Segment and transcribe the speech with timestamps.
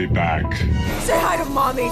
[0.00, 0.46] be back.
[1.06, 1.88] Say hi to mommy.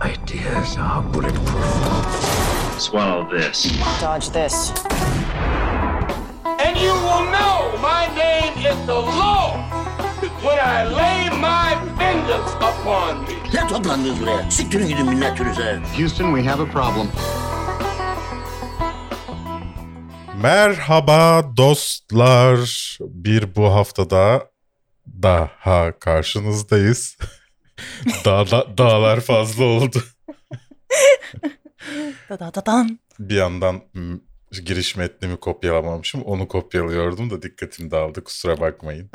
[0.00, 2.80] Ideas are bulletproof.
[2.80, 3.58] Swallow this.
[4.00, 4.72] Dodge this.
[6.64, 7.56] And you will know
[7.90, 9.60] my name is the Lord
[10.44, 11.68] when I lay my
[11.98, 13.36] vengeance upon me.
[13.54, 14.50] Ne toplandınız buraya?
[14.50, 15.80] Siktirin gidin minnetünüze.
[15.96, 17.08] Houston, we have a problem.
[20.42, 22.58] Merhaba dostlar.
[23.00, 24.53] Bir bu haftada
[25.22, 27.16] daha karşınızdayız.
[28.24, 30.02] Dağla, dağlar fazla oldu.
[32.30, 32.98] Da da da dan.
[33.18, 33.82] Bir yandan
[34.64, 36.22] giriş metnimi kopyalamamışım.
[36.22, 38.24] Onu kopyalıyordum da dikkatim dağıldı.
[38.24, 39.10] Kusura bakmayın.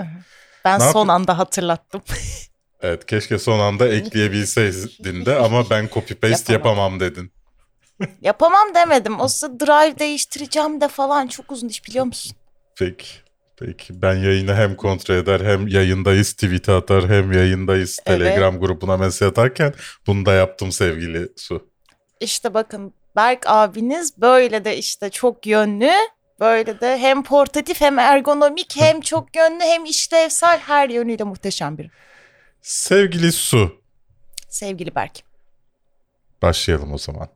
[0.65, 1.09] Ben Ne son yapayım?
[1.09, 2.01] anda hatırlattım.
[2.81, 6.77] Evet keşke son anda ekleyebilseydin de ama ben copy paste Yapamam.
[6.77, 7.33] yapamam dedin.
[8.21, 9.19] Yapamam demedim.
[9.19, 12.37] O drive değiştireceğim de falan çok uzun iş biliyor musun?
[12.77, 13.07] Peki.
[13.59, 18.19] Peki ben yayını hem kontrol eder hem yayındayız tweet atar hem yayındayız Evet.
[18.19, 19.73] telegram grubuna mesaj atarken
[20.07, 21.69] bunu da yaptım sevgili Su.
[22.19, 25.91] İşte bakın Berk abiniz böyle de işte çok yönlü.
[26.39, 31.89] Böyle de hem portatif hem ergonomik hem çok yönlü hem işlevsel her yönüyle muhteşem biri.
[32.61, 33.81] Sevgili Su
[34.49, 35.19] Sevgili Berk.
[36.41, 37.27] başlayalım o zaman.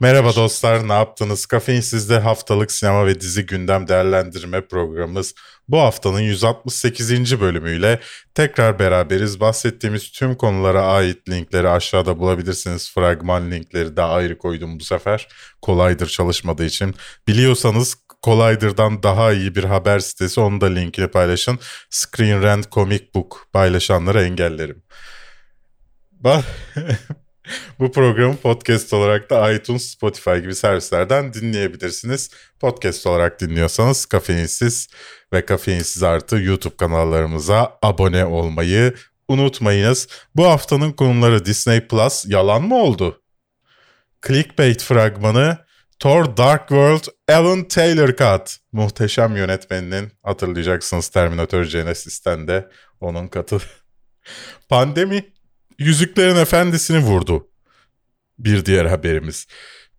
[0.00, 1.46] Merhaba dostlar ne yaptınız?
[1.46, 5.34] Kafeinsiz'de haftalık sinema ve dizi gündem değerlendirme programımız
[5.68, 7.40] bu haftanın 168.
[7.40, 8.00] bölümüyle
[8.34, 9.40] tekrar beraberiz.
[9.40, 12.92] Bahsettiğimiz tüm konulara ait linkleri aşağıda bulabilirsiniz.
[12.94, 15.28] Fragman linkleri de ayrı koydum bu sefer.
[15.62, 16.94] Kolaydır çalışmadığı için.
[17.28, 21.58] Biliyorsanız Kolayder'dan daha iyi bir haber sitesi onu da linkini paylaşın.
[21.90, 24.82] Screen Rant Comic Book paylaşanları engellerim.
[26.22, 26.42] Ba-
[27.78, 32.30] Bu programı podcast olarak da iTunes, Spotify gibi servislerden dinleyebilirsiniz.
[32.60, 34.88] Podcast olarak dinliyorsanız Kafeinsiz
[35.32, 38.94] ve Kafeinsiz artı YouTube kanallarımıza abone olmayı
[39.28, 40.08] unutmayınız.
[40.34, 43.22] Bu haftanın konuları Disney Plus yalan mı oldu?
[44.26, 45.58] Clickbait fragmanı
[45.98, 48.56] Thor Dark World Alan Taylor Cut.
[48.72, 52.70] Muhteşem yönetmeninin hatırlayacaksınız Terminator Genesis'ten de
[53.00, 53.60] onun katı.
[54.68, 55.35] Pandemi
[55.78, 57.48] Yüzüklerin Efendisi'ni vurdu.
[58.38, 59.46] Bir diğer haberimiz.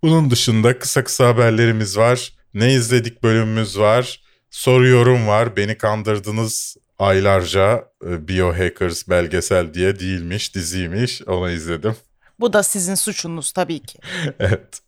[0.03, 2.33] Bunun dışında kısa kısa haberlerimiz var.
[2.53, 4.21] Ne izledik bölümümüz var.
[4.49, 5.57] Soru yorum var.
[5.57, 11.21] Beni kandırdınız aylarca e, Biohackers belgesel diye değilmiş, diziymiş.
[11.21, 11.95] Onu izledim.
[12.39, 13.99] Bu da sizin suçunuz tabii ki.
[14.39, 14.79] evet.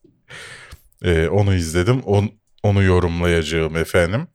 [1.03, 2.01] Ee, onu izledim.
[2.01, 2.31] On,
[2.63, 4.27] onu yorumlayacağım efendim.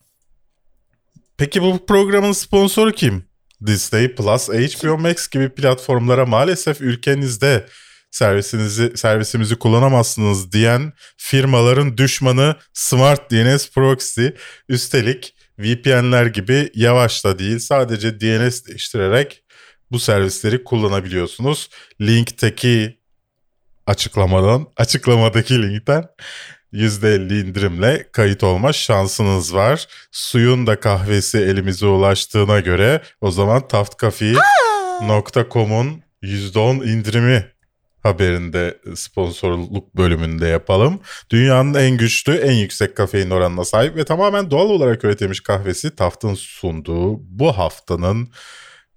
[1.37, 3.25] Peki bu programın sponsoru kim?
[3.67, 7.67] Disney Plus, HBO Max gibi platformlara maalesef ülkenizde
[8.11, 14.27] servisinizi servisimizi kullanamazsınız diyen firmaların düşmanı Smart DNS Proxy.
[14.69, 19.45] Üstelik VPN'ler gibi yavaş da değil sadece DNS değiştirerek
[19.91, 21.71] bu servisleri kullanabiliyorsunuz.
[22.01, 22.99] Linkteki
[23.87, 26.05] açıklamadan, açıklamadaki linkten
[26.75, 29.87] %50 indirimle kayıt olma şansınız var.
[30.13, 37.47] Suyun da kahvesi elimize ulaştığına göre o zaman taftcafe.com'un %10 indirimi
[38.03, 41.01] haberinde sponsorluk bölümünde yapalım.
[41.31, 46.35] Dünyanın en güçlü, en yüksek kafein oranına sahip ve tamamen doğal olarak üretilmiş kahvesi Taft'ın
[46.35, 48.29] sunduğu bu haftanın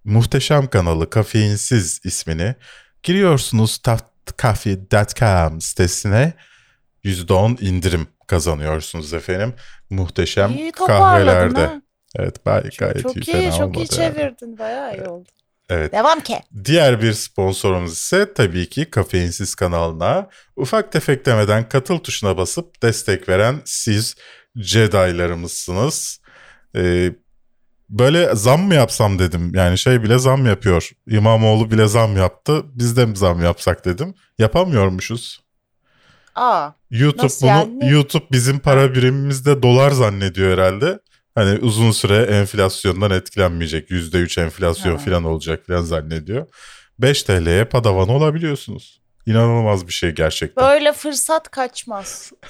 [0.03, 2.55] muhteşem kanalı Kafeinsiz ismini
[3.03, 6.33] giriyorsunuz taftcafe.com sitesine
[7.07, 9.53] %10 indirim kazanıyorsunuz efendim.
[9.89, 11.59] Muhteşem İyi kahvelerde.
[11.65, 11.81] ha.
[12.15, 13.87] Evet gayet, gayet Çok iyi, iyi, fena çok iyi olmadı yani.
[14.15, 14.57] çevirdin.
[14.59, 15.29] Bayağı iyi oldu.
[15.69, 15.93] Evet.
[15.93, 16.39] Devam ki.
[16.65, 23.29] Diğer bir sponsorumuz ise tabii ki Kafeinsiz kanalına ufak tefek demeden katıl tuşuna basıp destek
[23.29, 24.15] veren siz
[24.55, 26.19] Jedi'larımızsınız.
[26.75, 27.11] Ee,
[27.89, 29.51] böyle zam mı yapsam dedim.
[29.55, 30.89] Yani şey bile zam yapıyor.
[31.07, 32.61] İmamoğlu bile zam yaptı.
[32.65, 34.13] Biz de mi zam yapsak dedim.
[34.39, 35.39] Yapamıyormuşuz.
[36.37, 37.91] Aa, YouTube Nasıl bunu yani?
[37.91, 40.99] YouTube bizim para birimimizde dolar zannediyor herhalde.
[41.35, 43.89] Hani uzun süre enflasyondan etkilenmeyecek.
[43.91, 45.03] %3 enflasyon Ha.
[45.05, 46.47] falan olacak falan zannediyor.
[46.99, 49.01] 5 TL'ye padavan olabiliyorsunuz.
[49.25, 50.65] İnanılmaz bir şey gerçekten.
[50.69, 52.31] böyle fırsat kaçmaz.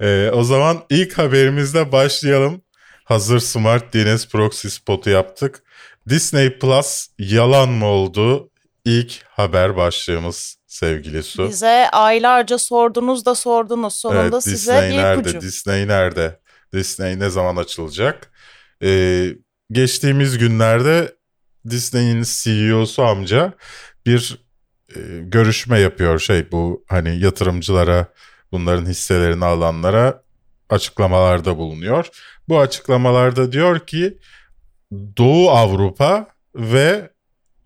[0.00, 2.62] Ee, o zaman ilk haberimizle başlayalım.
[3.04, 5.62] Hazır Smart DNS Proxy spotu yaptık.
[6.08, 8.50] Disney Plus yalan mı oldu?
[8.84, 11.48] İlk haber başlığımız sevgili Su.
[11.48, 13.94] Bize aylarca sordunuz da sordunuz.
[13.94, 15.20] Sonunda Evet, size Disney bir nerede?
[15.20, 15.40] ipucu.
[15.40, 16.40] Disney nerede?
[16.72, 18.32] Disney ne zaman açılacak?
[18.82, 19.26] Ee,
[19.72, 21.14] geçtiğimiz günlerde
[21.70, 23.52] Disney'in CEO'su amca
[24.06, 24.38] bir
[24.96, 28.06] e, görüşme yapıyor şey bu hani yatırımcılara
[28.52, 30.22] bunların hisselerini alanlara
[30.70, 32.08] açıklamalarda bulunuyor.
[32.48, 34.18] Bu açıklamalarda diyor ki
[34.92, 37.10] Doğu Avrupa ve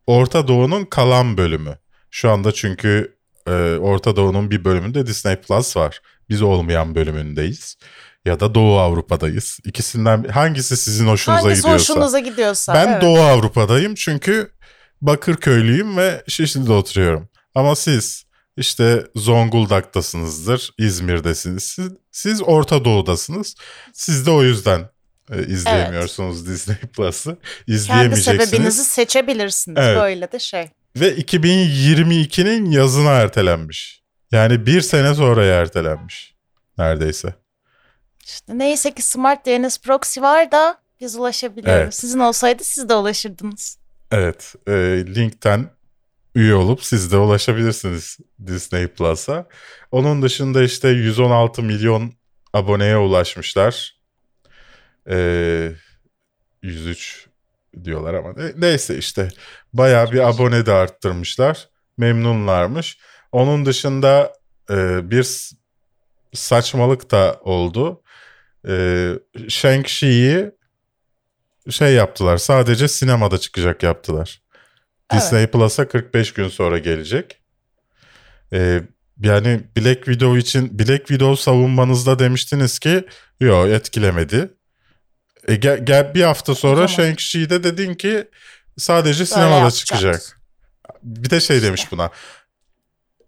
[0.07, 1.79] Orta Doğu'nun kalan bölümü.
[2.11, 3.17] Şu anda çünkü
[3.47, 6.01] e, Orta Doğu'nun bir bölümünde Disney Plus var.
[6.29, 7.77] Biz olmayan bölümündeyiz.
[8.25, 9.59] Ya da Doğu Avrupa'dayız.
[9.65, 11.95] İkisinden hangisi sizin hoşunuza Hangisi gidiyorsa.
[11.95, 12.75] hoşunuza gidiyorsa.
[12.75, 13.03] Ben evet.
[13.03, 14.51] Doğu Avrupa'dayım çünkü
[15.03, 17.29] Bakırköylüyüm ve Şişli'de oturuyorum.
[17.55, 18.25] Ama siz
[18.57, 21.65] işte Zonguldak'tasınızdır, İzmir'desiniz.
[21.65, 23.55] Siz, siz Orta Doğu'dasınız.
[23.93, 24.91] Siz de o yüzden
[25.33, 27.31] e, izleyemiyorsunuz Disney Plus'ı.
[27.31, 28.49] Kendi İzleyemeyeceksiniz.
[28.49, 29.79] sebebinizi seçebilirsiniz.
[29.81, 29.97] Evet.
[30.03, 30.69] Böyle de şey.
[30.97, 34.03] Ve 2022'nin yazına ertelenmiş.
[34.31, 36.35] Yani bir sene sonraya ertelenmiş.
[36.79, 37.35] Neredeyse.
[38.25, 41.83] İşte neyse ki Smart DNS Proxy var da biz ulaşabiliyoruz.
[41.83, 41.95] Evet.
[41.95, 43.79] Sizin olsaydı siz de ulaşırdınız.
[44.11, 44.73] Evet, e,
[45.07, 45.71] linkten
[46.35, 49.47] üye olup siz de ulaşabilirsiniz Disney Plus'a.
[49.91, 52.13] Onun dışında işte 116 milyon
[52.53, 53.99] aboneye ulaşmışlar.
[55.11, 55.73] E,
[56.63, 57.28] 103
[57.85, 59.29] diyorlar ama ne- neyse işte
[59.73, 61.69] bayağı bir abone de arttırmışlar.
[61.99, 62.99] Memnunlarmış.
[63.33, 64.33] Onun dışında
[64.71, 65.51] e, bir
[66.35, 68.03] saçmalık da oldu.
[68.69, 68.73] E,
[69.49, 70.51] Shang-Chi'yi
[71.71, 72.37] şey yaptılar.
[72.37, 74.43] Sadece sinemada çıkacak yaptılar.
[75.13, 75.23] Evet.
[75.23, 77.41] Disney Plus'a 45 gün sonra gelecek.
[78.53, 78.83] Ee,
[79.23, 83.05] yani Black Widow için Black Widow savunmanızda demiştiniz ki
[83.41, 84.51] yo etkilemedi.
[85.49, 88.25] E, gel, gel bir hafta sonra zaman- Shang-Chi'de dedin ki
[88.77, 89.79] sadece sinemada yapacağız.
[89.79, 90.41] çıkacak.
[91.03, 92.11] Bir de şey demiş buna.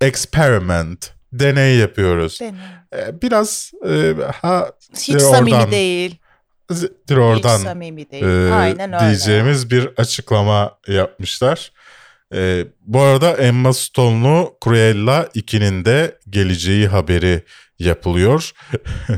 [0.00, 1.10] Experiment.
[1.32, 2.40] Deney yapıyoruz.
[2.40, 2.56] Deneyim.
[2.96, 6.16] E, biraz e, ha Hiç E, samimi oradan değil.
[6.70, 8.24] zittir oradan Hiç samimi değil.
[8.24, 9.04] e, Aynen öyle.
[9.06, 11.72] diyeceğimiz bir açıklama yapmışlar.
[12.34, 17.42] E, bu arada Emma Stone'lu Cruella 2'nin de geleceği haberi
[17.80, 18.52] yapılıyor.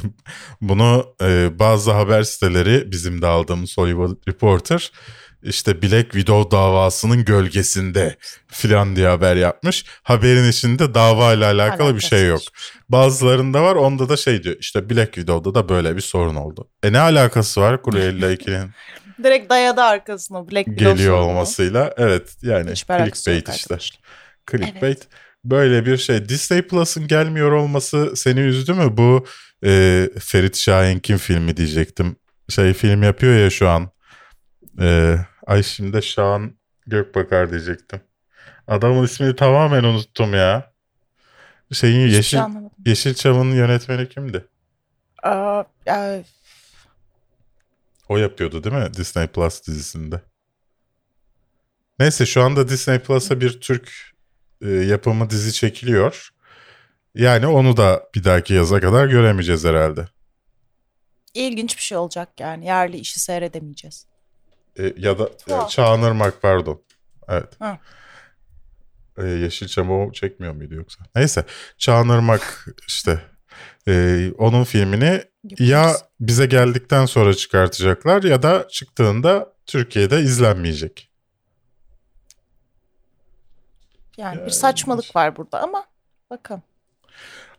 [0.60, 4.92] Bunu e, bazı haber siteleri bizim de aldığımız Hollywood Reporter
[5.42, 8.16] işte Black Widow davasının gölgesinde
[8.46, 9.84] filan diye haber yapmış.
[10.02, 12.40] Haberin içinde dava ile alakalı bir şey yok.
[12.40, 12.72] Alakasız.
[12.88, 16.68] Bazılarında var onda da şey diyor işte Black Widow'da da böyle bir sorun oldu.
[16.82, 18.70] E ne alakası var Cruella 2'nin
[19.22, 21.30] Direkt dayadı arkasına Black Widow geliyor sorunu.
[21.30, 21.94] olmasıyla?
[21.96, 23.76] Evet yani alakası yok clickbait işte.
[24.50, 24.82] Clickbait.
[24.82, 25.08] Evet.
[25.44, 26.28] Böyle bir şey.
[26.28, 28.96] Disney Plus'ın gelmiyor olması seni üzdü mü?
[28.96, 29.26] Bu
[29.64, 32.16] e, Ferit Şahink'in filmi diyecektim.
[32.48, 33.90] Şey film yapıyor ya şu an.
[34.80, 35.16] E,
[35.46, 36.56] ay şimdi de Şahan
[36.86, 38.00] Gökbakar diyecektim.
[38.66, 40.72] Adamın ismini tamamen unuttum ya.
[41.72, 42.70] Şeyin Yeşil, şey anlamadım.
[42.86, 44.46] Yeşilçam'ın yönetmeni kimdi?
[45.22, 45.64] Aa,
[48.08, 50.20] O yapıyordu değil mi Disney Plus dizisinde?
[51.98, 54.11] Neyse şu anda Disney Plus'a bir Türk
[54.62, 56.28] e, yapımı dizi çekiliyor.
[57.14, 60.06] Yani onu da bir dahaki yaza kadar göremeyeceğiz herhalde.
[61.34, 62.66] ilginç bir şey olacak yani.
[62.66, 64.06] Yerli işi seyredemeyeceğiz.
[64.78, 65.68] E, ya da e.
[65.68, 66.82] Çağınırmak pardon.
[67.28, 67.48] Evet.
[67.58, 67.78] Ha.
[69.18, 71.04] E, Yeşilçam o çekmiyor muydu yoksa?
[71.16, 71.44] Neyse
[71.78, 73.22] Çağınırmak işte
[73.88, 75.24] e, onun filmini
[75.58, 76.04] ya Yaparız.
[76.20, 81.11] bize geldikten sonra çıkartacaklar ya da çıktığında Türkiye'de izlenmeyecek.
[84.16, 85.84] Yani bir saçmalık var burada ama
[86.30, 86.62] bakalım.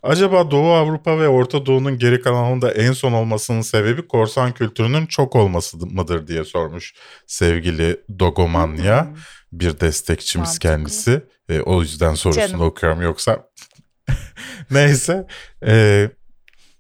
[0.04, 5.36] Acaba Doğu Avrupa ve Orta Doğu'nun geri kalanında en son olmasının sebebi korsan kültürünün çok
[5.36, 6.94] olması mıdır diye sormuş
[7.28, 9.06] sevgili Dogomanya.
[9.06, 9.16] Hmm.
[9.52, 10.70] Bir destekçimiz Mantıklı.
[10.70, 11.24] kendisi.
[11.50, 12.62] E, o yüzden sorusunu Canım.
[12.62, 13.50] okuyorum yoksa.
[14.72, 15.28] Neyse.
[15.66, 16.10] E,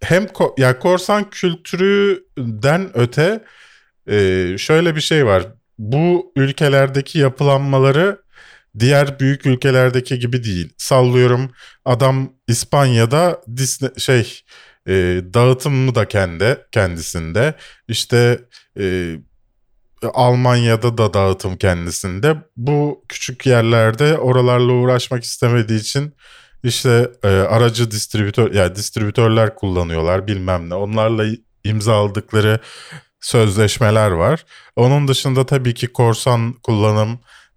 [0.03, 3.43] hem ko- ya korsan kültürüden öte
[4.07, 4.15] e,
[4.57, 5.43] şöyle bir şey var.
[5.79, 8.22] Bu ülkelerdeki yapılanmaları
[8.79, 10.73] diğer büyük ülkelerdeki gibi değil.
[10.77, 11.51] Sallıyorum
[11.85, 14.41] adam İspanya'da Disney şey
[14.87, 14.93] e,
[15.33, 17.53] dağıtımı da kendi kendisinde.
[17.87, 18.39] İşte
[18.79, 19.15] e,
[20.13, 22.35] Almanya'da da dağıtım kendisinde.
[22.57, 26.15] Bu küçük yerlerde oralarla uğraşmak istemediği için
[26.63, 30.75] işte e, aracı distribütör yani distribütörler kullanıyorlar bilmem ne.
[30.75, 31.25] Onlarla
[31.63, 32.59] imzaladıkları
[33.21, 34.45] sözleşmeler var.
[34.75, 36.53] Onun dışında tabii ki korsan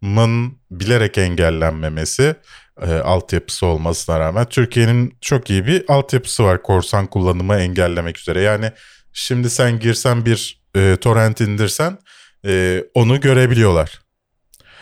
[0.06, 2.34] kullanımın bilerek engellenmemesi
[2.82, 8.40] e, altyapısı olmasına rağmen Türkiye'nin çok iyi bir altyapısı var korsan kullanımı engellemek üzere.
[8.40, 8.72] Yani
[9.12, 11.98] şimdi sen girsen bir e, torrent indirsen
[12.46, 14.00] e, onu görebiliyorlar.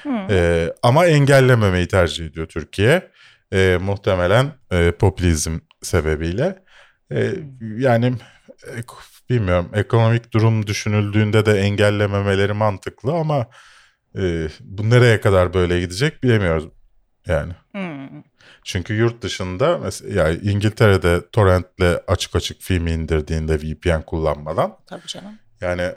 [0.03, 0.31] Hmm.
[0.31, 3.11] E, ama engellememeyi tercih ediyor Türkiye.
[3.53, 6.59] E, muhtemelen e, popülizm sebebiyle.
[7.13, 7.31] E,
[7.79, 8.07] yani
[8.67, 8.77] e,
[9.31, 13.47] bilmiyorum ekonomik durum düşünüldüğünde de engellememeleri mantıklı ama
[14.19, 16.65] e, bu nereye kadar böyle gidecek bilemiyoruz
[17.27, 17.53] yani.
[17.73, 18.23] Hmm.
[18.65, 25.39] Çünkü yurt dışında mesela yani İngiltere'de torrentle açık açık filmi indirdiğinde VPN kullanmadan Tabii canım.
[25.61, 25.93] yani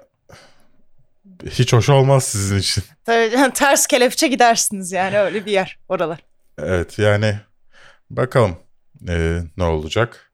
[1.46, 2.84] hiç hoş olmaz sizin için.
[3.06, 6.20] Tabii ters kelepçe gidersiniz yani öyle bir yer oralar.
[6.58, 7.40] Evet yani
[8.10, 8.56] bakalım
[9.10, 10.32] e, ne olacak.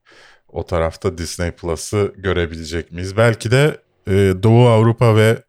[0.47, 3.17] O tarafta Disney Plus'ı görebilecek miyiz?
[3.17, 4.11] Belki de e,
[4.43, 5.43] Doğu Avrupa ve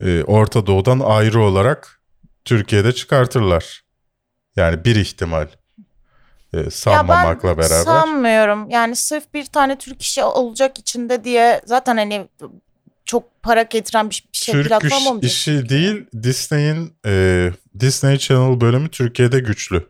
[0.00, 2.00] e, Orta Doğu'dan ayrı olarak
[2.44, 3.82] Türkiye'de çıkartırlar.
[4.56, 5.46] Yani bir ihtimal.
[6.54, 7.84] E, sanmamakla ya ben beraber.
[7.84, 8.70] sanmıyorum.
[8.70, 12.28] Yani sırf bir tane Türk işi olacak içinde diye zaten hani
[13.04, 15.30] çok para getiren bir şey Türk platform iş- olmayacak.
[15.30, 17.50] işi değil Disney'in e,
[17.80, 19.86] Disney Channel bölümü Türkiye'de güçlü.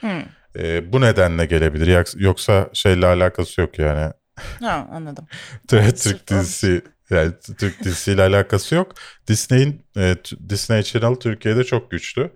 [0.00, 0.22] Hı.
[0.58, 2.06] E, bu nedenle gelebilir.
[2.16, 4.12] Yoksa şeyle alakası yok yani.
[4.60, 5.26] Ha, anladım.
[5.68, 8.94] Türk dizisi yani Türk dizisiyle alakası yok.
[9.26, 10.16] Disney'in e,
[10.48, 12.30] Disney Channel Türkiye'de çok güçlü.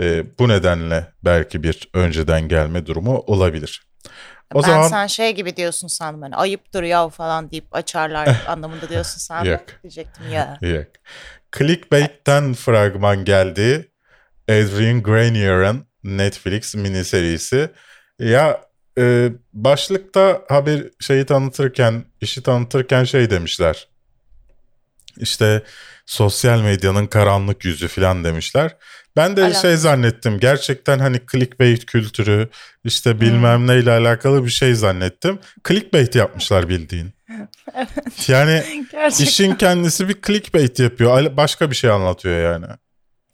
[0.00, 3.88] E, bu nedenle belki bir önceden gelme durumu olabilir.
[4.54, 8.88] O ben zaman sen şey gibi diyorsun sandım hani ayıptır ya falan deyip açarlar anlamında
[8.88, 9.46] diyorsun sandım.
[9.52, 9.62] Yok.
[9.82, 10.58] Diyecektim ya.
[10.62, 10.86] Yok.
[11.58, 13.88] Clickbait'ten fragman geldi.
[14.48, 17.70] Adrian Granier'ın Netflix mini serisi.
[18.18, 18.60] Ya
[18.98, 23.88] e, başlıkta haber şeyi tanıtırken, işi tanıtırken şey demişler.
[25.20, 25.62] İşte
[26.06, 28.76] sosyal medyanın karanlık yüzü falan demişler.
[29.16, 29.62] Ben de Alakası.
[29.62, 30.38] şey zannettim.
[30.40, 32.48] Gerçekten hani clickbait kültürü
[32.84, 35.38] işte bilmem neyle alakalı bir şey zannettim.
[35.68, 37.10] Clickbait yapmışlar bildiğin.
[38.28, 39.24] Yani Gerçekten.
[39.24, 41.36] İşin kendisi bir clickbait yapıyor.
[41.36, 42.66] Başka bir şey anlatıyor yani.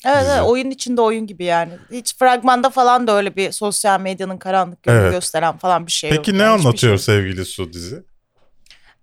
[0.06, 1.72] Evet, evet oyun içinde oyun gibi yani.
[1.92, 5.12] Hiç fragmanda falan da öyle bir sosyal medyanın karanlık yönünü Evet.
[5.12, 6.16] gösteren falan bir şey yok.
[6.24, 7.04] Peki ne Yani anlatıyor şey.
[7.04, 8.02] sevgili Su dizi?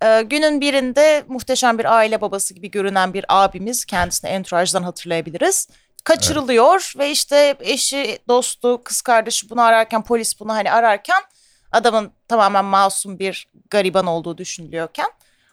[0.04, 5.68] Ee, günün birinde muhteşem bir aile babası gibi görünen bir abimiz kendisini entourajdan hatırlayabiliriz.
[6.04, 11.22] Kaçırılıyor ve işte eşi, dostu, kız kardeşi bunu ararken polis bunu hani ararken
[11.72, 15.08] adamın tamamen masum bir gariban olduğu düşünülüyorken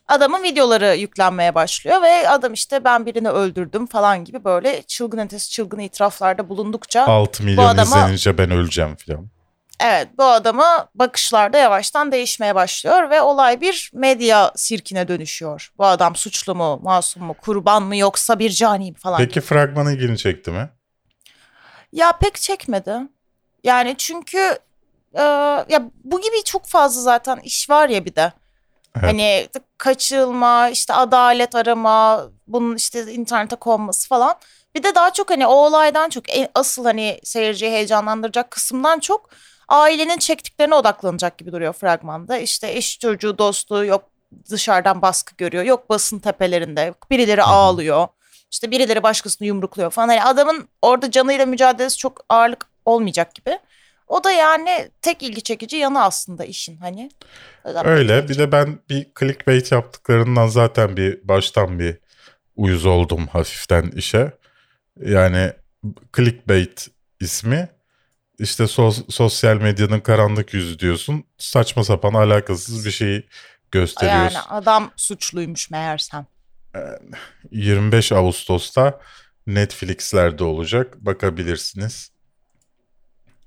[0.09, 5.51] adamın videoları yüklenmeye başlıyor ve adam işte ben birini öldürdüm falan gibi böyle çılgın ötesi
[5.51, 9.27] çılgın itiraflarda bulundukça 6 milyon adama- izlenince ben öleceğim falan.
[9.81, 15.73] Evet bu adama bakışlarda yavaştan değişmeye başlıyor ve olay bir medya sirkine dönüşüyor.
[15.79, 19.19] Bu adam suçlu mu, masum mu, kurban mı yoksa bir cani mi falan.
[19.19, 20.69] Peki fragmanı ilgini çekti mi?
[21.93, 22.97] Ya pek çekmedi.
[23.65, 24.59] Yani çünkü
[25.15, 25.23] e,
[25.69, 28.33] ya bu gibi çok fazla zaten iş var ya bir de.
[28.97, 29.05] Evet.
[29.09, 34.35] Hani kaçırılma, işte adalet arama, bunun işte internete konması falan.
[34.75, 39.31] Bir de daha çok hani o olaydan çok en- asıl hani seyirciyi heyecanlandıracak kısımdan çok
[39.69, 42.39] ailenin çektiklerine odaklanacak gibi duruyor fragmanda.
[42.39, 44.11] İşte eş çocuğu dostu yok
[44.51, 45.65] dışarıdan baskı görüyor.
[45.65, 48.09] Yok basın tepelerinde birileri ağlıyor.
[48.51, 50.09] İşte birileri başkasını yumrukluyor falan.
[50.09, 53.59] Hani adamın orada canıyla mücadelesi çok ağırlık olmayacak gibi.
[54.09, 57.11] O da yani tek ilgi çekici yanı aslında işin hani.
[57.85, 58.29] Öyle.
[58.29, 61.99] Bir de ben bir clickbait yaptıklarından zaten bir baştan bir
[62.57, 64.33] uyuz oldum hafiften işe.
[65.01, 65.53] Yani
[66.17, 66.89] clickbait
[67.21, 67.69] ismi
[68.39, 71.25] işte sos- sosyal medyanın karanlık yüzü diyorsun.
[71.39, 73.27] Saçma sapan alakasız bir şeyi
[73.71, 74.35] gösteriyorsun.
[74.35, 76.27] Yani adam suçluymuş meğersem.
[77.51, 79.01] 25 Ağustos'ta
[79.47, 80.97] Netflix'lerde olacak.
[81.05, 82.11] Bakabilirsiniz.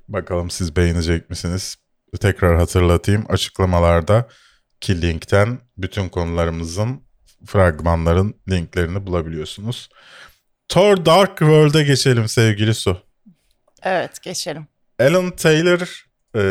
[0.08, 1.76] Bakalım siz beğenecek misiniz?
[2.20, 3.26] Tekrar hatırlatayım.
[3.30, 4.28] Açıklamalarda
[4.82, 7.04] ki linkten bütün konularımızın
[7.46, 9.90] fragmanların linklerini bulabiliyorsunuz.
[10.70, 12.98] Thor Dark World'e geçelim sevgili Su.
[13.84, 14.68] Evet geçelim.
[15.02, 16.06] Alan Taylor
[16.36, 16.44] e,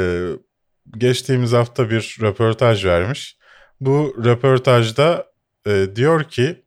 [0.99, 3.37] geçtiğimiz hafta bir röportaj vermiş.
[3.80, 5.26] Bu röportajda
[5.66, 6.64] e, diyor ki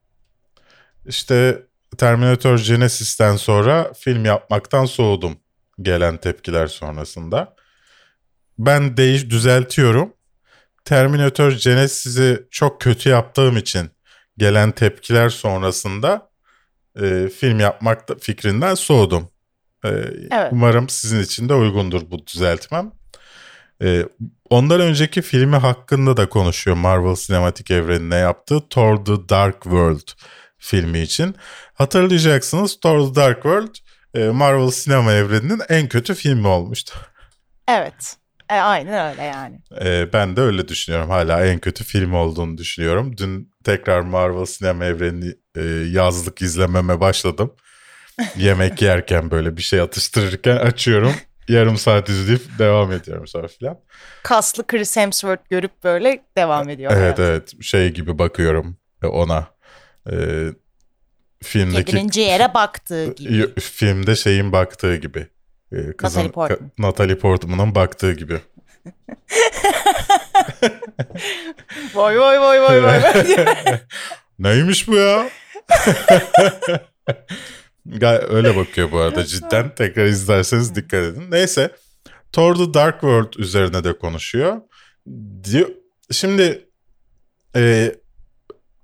[1.06, 1.63] işte
[1.98, 5.38] Terminator Genesis'ten sonra film yapmaktan soğudum
[5.82, 7.56] gelen tepkiler sonrasında.
[8.58, 10.13] Ben değiş düzeltiyorum.
[10.86, 13.90] Terminator Genesis'i çok kötü yaptığım için
[14.38, 16.30] gelen tepkiler sonrasında
[17.02, 19.33] e, film yapmak fikrinden soğudum.
[19.86, 19.90] E,
[20.32, 20.50] Evet.
[20.52, 22.92] Umarım sizin için de uygundur bu düzeltmem.
[23.84, 24.06] E,
[24.50, 30.08] ondan önceki filmi hakkında da konuşuyor Marvel Sinematik Evreni'ne yaptığı Thor The Dark World
[30.58, 31.36] filmi için.
[31.74, 33.75] Hatırlayacaksınız Thor The Dark World
[34.13, 36.94] e, Marvel sinema evreninin en kötü filmi olmuştu.
[37.68, 38.16] Evet.
[38.50, 39.60] E, aynen öyle yani.
[39.82, 41.10] E, ben de öyle düşünüyorum.
[41.10, 43.18] Hala en kötü film olduğunu düşünüyorum.
[43.18, 45.62] Dün tekrar Marvel sinema evreni e,
[45.92, 47.54] yazlık izlememe başladım.
[48.38, 51.13] Yemek yerken böyle bir şey atıştırırken açıyorum.
[51.48, 53.79] Yarım saat izleyip devam ediyorum sonra filan.
[54.24, 56.91] Kaslı Chris Hemsworth görüp böyle devam ediyor.
[56.91, 57.20] Evet hayat.
[57.20, 59.48] evet şey gibi bakıyorum ona.
[60.12, 60.15] E,
[61.43, 63.60] filmdeki Kedinin ciğere baktığı gibi.
[63.60, 65.27] Filmde şeyin baktığı gibi.
[65.72, 66.72] E, kızın, Natalie Portman.
[66.77, 68.41] Natalie Portman'ın baktığı gibi.
[71.93, 73.01] Vay vay vay vay vay.
[74.39, 75.29] Neymiş bu ya?
[77.86, 79.75] Gay- Öyle bakıyor bu arada cidden.
[79.75, 81.32] Tekrar izlerseniz dikkat edin.
[81.32, 81.75] Neyse.
[82.32, 84.62] Thor The Dark World üzerine de konuşuyor.
[85.44, 85.70] Diyor,
[86.12, 86.70] şimdi
[87.56, 87.96] e,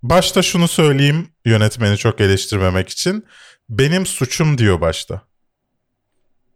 [0.04, 3.26] başta şunu söyleyeyim yönetmeni çok eleştirmemek için.
[3.70, 5.22] Benim suçum diyor başta.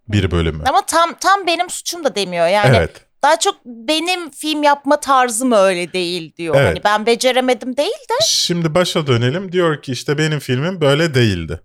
[0.07, 0.63] Bir bölümü.
[0.67, 2.47] Ama tam tam benim suçum da demiyor.
[2.47, 3.05] Yani evet.
[3.23, 6.55] daha çok benim film yapma tarzım öyle değil diyor.
[6.55, 6.67] Evet.
[6.67, 8.25] Hani ben beceremedim değil de.
[8.27, 9.51] Şimdi başa dönelim.
[9.51, 11.61] Diyor ki işte benim filmim böyle değildi.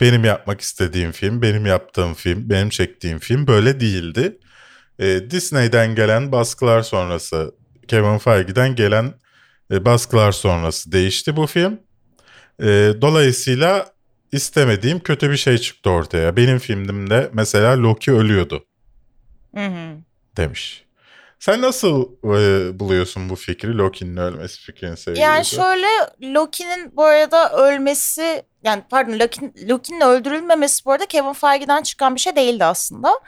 [0.00, 4.38] Benim yapmak istediğim film, benim yaptığım film, benim çektiğim film böyle değildi.
[4.98, 7.54] Ee, Disney'den gelen baskılar sonrası,
[7.88, 9.14] Kevin Feige'den gelen
[9.72, 11.80] e, baskılar sonrası değişti bu film.
[12.62, 13.92] Ee, dolayısıyla
[14.32, 16.36] istemediğim kötü bir şey çıktı ortaya.
[16.36, 18.64] Benim filmimde mesela Loki ölüyordu
[19.54, 19.96] Hı hı.
[20.36, 20.84] demiş.
[21.38, 23.78] Sen nasıl e, buluyorsun bu fikri?
[23.78, 25.86] Loki'nin ölmesi fikrini sevgili Yani şöyle
[26.22, 32.20] Loki'nin bu arada ölmesi yani pardon Loki'nin Loki'nin öldürülmemesi bu arada Kevin Feige'den çıkan bir
[32.20, 33.20] şey değildi aslında.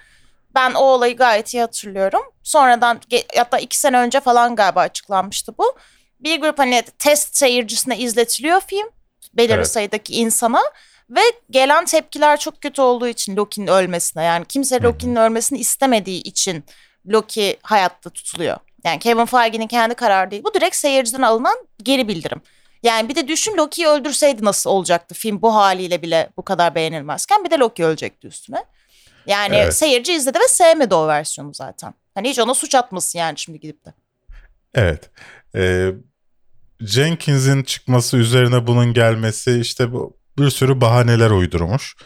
[0.55, 2.23] Ben o olayı gayet iyi hatırlıyorum.
[2.43, 3.01] Sonradan
[3.37, 5.77] hatta iki sene önce falan galiba açıklanmıştı bu.
[6.21, 8.89] Bir grup hani test seyircisine izletiliyor film.
[9.35, 9.69] Belirli Evet.
[9.69, 10.63] sayıdaki insana.
[11.11, 11.21] Ve
[11.51, 14.83] gelen tepkiler çok kötü olduğu için Loki'nin ölmesine yani kimse.
[14.83, 16.65] Loki'nin ölmesini istemediği için
[17.07, 18.57] Loki hayatta tutuluyor.
[18.85, 20.45] Yani Kevin Feige'nin kendi kararı değil.
[20.45, 22.43] Bu direkt seyirciden alınan geri bildirim.
[22.83, 27.45] Yani bir de düşün Loki'yi öldürseydi nasıl olacaktı film bu haliyle bile bu kadar beğenilmezken
[27.45, 28.65] bir de Loki ölecekti üstüne.
[29.27, 29.75] Yani Evet.
[29.77, 31.95] seyirci izledi ve sevmedi o versiyonu zaten.
[32.15, 33.95] Hani hiç ona suç atmasın yani şimdi gidip de.
[34.75, 35.11] Evet.
[35.55, 35.91] Ee,
[36.81, 41.97] Jenkins'in çıkması üzerine bunun gelmesi işte bu bir sürü bahaneler uydurmuş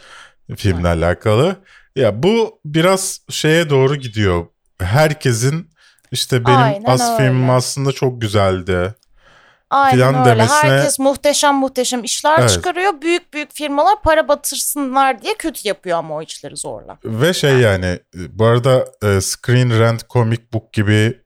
[0.57, 1.57] filmle alakalı.
[1.97, 4.47] Ya bu biraz şeye doğru gidiyor.
[4.81, 5.71] Herkesin
[6.13, 7.17] işte benim Aynen as öyle.
[7.17, 8.95] filmim aslında çok güzeldi.
[9.71, 10.31] Aynen Filan öyle.
[10.31, 12.51] demesine- Herkes muhteşem muhteşem işler Evet.
[12.51, 12.93] çıkarıyor.
[13.03, 16.99] Büyük büyük firmalar para batırsınlar diye kötü yapıyor ama o işleri zorla.
[17.05, 21.21] Ve şey yani bu arada e, Screen Rant Comic Book gibi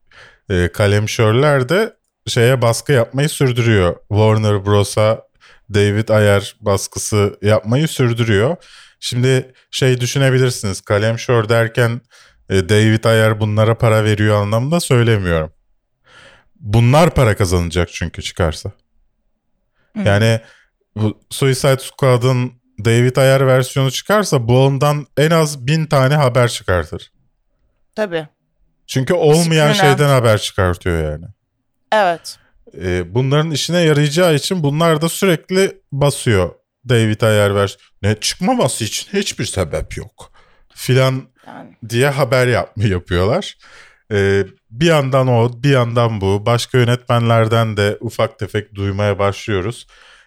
[0.51, 1.93] e, kalemşörler de
[2.27, 3.97] şeye baskı yapmayı sürdürüyor.
[4.09, 5.23] Warner Bros'a
[5.75, 8.57] David Ayer baskısı yapmayı sürdürüyor.
[9.01, 12.01] Şimdi şey düşünebilirsiniz kalemşör derken
[12.51, 15.53] e, David Ayer bunlara para veriyor anlamında söylemiyorum.
[16.61, 18.73] Bunlar para kazanacak çünkü çıkarsa.
[19.97, 20.03] Hı.
[20.05, 20.41] Yani
[20.97, 22.53] bu Suicide Squad'ın
[22.85, 27.13] David Ayer versiyonu çıkarsa bu ondan en az bin tane haber çıkartır.
[27.95, 28.29] Tabii.
[28.87, 29.91] Çünkü olmayan Discipline.
[29.91, 31.25] şeyden haber çıkartıyor yani.
[31.93, 32.39] Evet.
[32.79, 36.51] Ee, bunların işine yarayacağı için bunlar da sürekli basıyor.
[36.89, 37.77] David Ayer ver.
[38.03, 40.33] Ne çıkmaması için hiçbir sebep yok.
[40.75, 41.77] Filan Yani.
[41.89, 43.59] diye haber yap yapıyorlar.
[44.13, 46.47] Ee, bir yandan o, bir yandan bu.
[46.47, 49.87] Başka yönetmenlerden de ufak tefek duymaya başlıyoruz.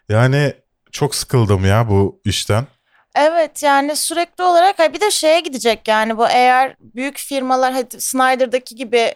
[0.10, 0.54] Yani
[0.91, 2.65] çok sıkıldım ya bu işten.
[3.15, 8.76] Evet yani sürekli olarak bir de şeye gidecek yani bu eğer büyük firmalar hadi Snyder'daki
[8.76, 9.15] gibi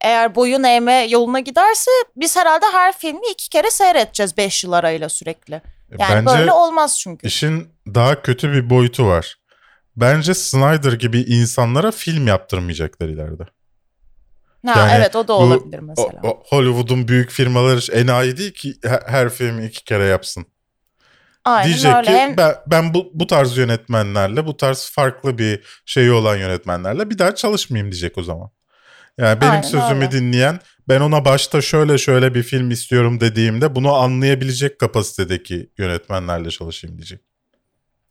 [0.00, 5.08] eğer boyun eğme yoluna giderse biz herhalde her filmi iki kere seyredeceğiz beş yıl arayla
[5.08, 5.62] sürekli.
[5.98, 7.26] Yani Bence böyle olmaz çünkü.
[7.26, 9.36] işin daha kötü bir boyutu var.
[9.96, 13.42] Bence Snyder gibi insanlara film yaptırmayacaklar ileride.
[14.66, 16.20] Ha, yani evet o da olabilir o- mesela.
[16.22, 20.46] o Hollywood'un büyük firmaları enayi değil ki her, her filmi iki kere yapsın.
[21.44, 22.10] Aynen Diyecek öyle.
[22.10, 27.10] ki Hem- ben, ben bu, bu tarz yönetmenlerle, bu tarz farklı bir şeyi olan yönetmenlerle
[27.10, 28.50] bir daha çalışmayayım diyecek o zaman.
[29.18, 30.10] Yani benim Aynen sözümü öyle.
[30.12, 36.98] dinleyen ben ona başta şöyle şöyle bir film istiyorum dediğimde bunu anlayabilecek kapasitedeki yönetmenlerle çalışayım
[36.98, 37.20] diyecek.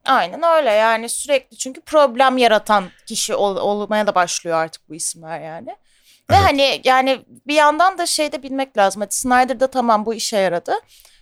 [0.06, 5.39] Aynen öyle yani sürekli çünkü problem yaratan kişi ol- olmaya da başlıyor artık bu isimler
[5.42, 5.76] yani.
[6.30, 6.44] Ve Evet.
[6.46, 9.02] hani yani bir yandan da şey de bilmek lazım.
[9.02, 10.74] Hadi Snyder'da tamam bu işe yaradı.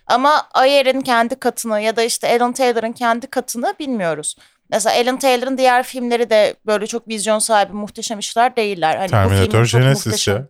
[0.06, 4.36] Ama Ayer'in kendi katını ya da işte Alan Taylor'ın kendi katını bilmiyoruz.
[4.70, 8.96] Mesela Alan Taylor'ın diğer filmleri de böyle çok vizyon sahibi muhteşem işler değiller.
[8.96, 10.46] Hani Terminator Genesis ya.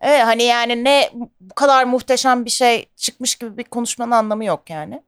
[0.00, 4.70] Evet hani yani ne bu kadar muhteşem bir şey çıkmış gibi bir konuşmanın anlamı yok
[4.70, 5.02] yani.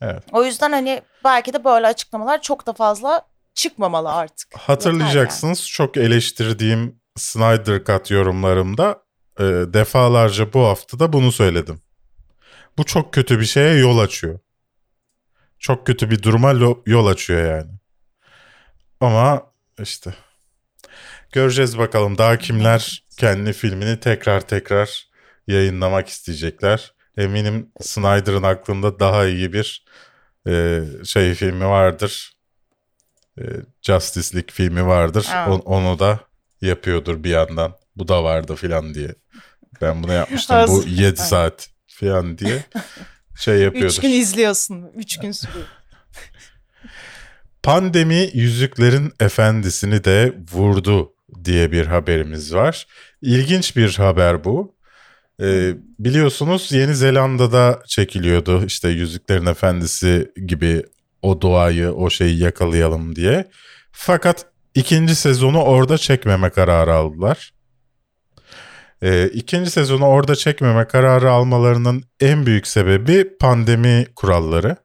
[0.00, 0.22] Evet.
[0.32, 3.22] O yüzden hani belki de böyle açıklamalar çok da fazla
[3.54, 4.54] çıkmamalı artık.
[4.58, 9.02] Hatırlayacaksınız çok eleştirdiğim Snyder Cut yorumlarımda
[9.38, 11.80] e, defalarca bu hafta da bunu söyledim.
[12.78, 14.38] Bu çok kötü bir şeye yol açıyor.
[15.58, 16.52] Çok kötü bir duruma
[16.86, 17.70] yol açıyor yani.
[19.00, 19.46] Ama
[19.80, 20.14] işte
[21.32, 25.08] göreceğiz bakalım daha kimler kendi filmini tekrar tekrar
[25.46, 26.94] yayınlamak isteyecekler.
[27.16, 29.84] Eminim Snyder'ın aklında daha iyi bir
[30.48, 32.36] e, şey filmi vardır.
[33.38, 33.42] E,
[33.82, 35.26] Justice League filmi vardır.
[35.50, 36.20] On- onu da
[36.64, 37.72] yapıyordur bir yandan.
[37.96, 39.14] Bu da vardı filan diye.
[39.80, 40.56] Ben bunu yapmıştım.
[40.56, 40.88] Bu Hazır.
[40.88, 41.14] 7 Aynen.
[41.14, 42.64] saat filan diye.
[43.38, 43.88] şey yapıyordur.
[43.88, 44.90] Üç gün izliyorsun.
[44.96, 45.66] Üç gün sürüyor.
[47.62, 51.12] Pandemi Yüzüklerin Efendisi'ni de vurdu
[51.44, 52.86] diye bir haberimiz var.
[53.22, 54.74] İlginç bir haber bu.
[55.40, 60.82] Ee, biliyorsunuz Yeni Zelanda'da çekiliyordu işte Yüzüklerin Efendisi gibi
[61.22, 63.48] o doğayı o şeyi yakalayalım diye.
[63.92, 67.54] Fakat ikinci sezonu orada çekmeme kararı aldılar.
[69.02, 74.76] Ee, ikinci sezonu orada çekmeme kararı almalarının en büyük sebebi pandemi kuralları.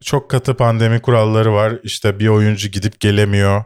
[0.00, 1.78] Çok katı pandemi kuralları var.
[1.82, 3.64] İşte bir oyuncu gidip gelemiyor.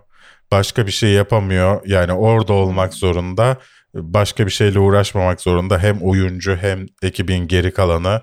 [0.53, 1.81] Başka bir şey yapamıyor.
[1.87, 3.57] Yani orada olmak zorunda.
[3.95, 5.79] Başka bir şeyle uğraşmamak zorunda.
[5.79, 8.23] Hem oyuncu hem ekibin geri kalanı.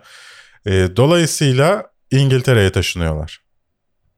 [0.65, 3.39] Ee, dolayısıyla İngiltere'ye taşınıyorlar.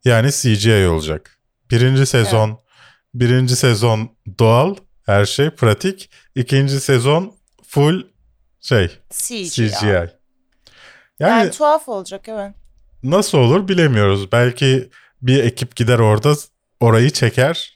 [0.05, 1.39] Yani CGI olacak.
[1.71, 2.59] Birinci sezon,
[3.19, 4.75] birinci sezon doğal,
[5.06, 6.10] her şey pratik.
[6.36, 7.34] İkinci sezon
[7.67, 8.04] full
[8.62, 9.49] şey, CGI.
[9.49, 9.86] CGI.
[9.88, 10.10] Yani,
[11.19, 12.51] Yani tuhaf olacak evet.
[13.04, 14.32] nasıl olur bilemiyoruz.
[14.32, 14.89] Belki
[15.21, 16.34] bir ekip gider orada
[16.80, 17.75] orayı çeker.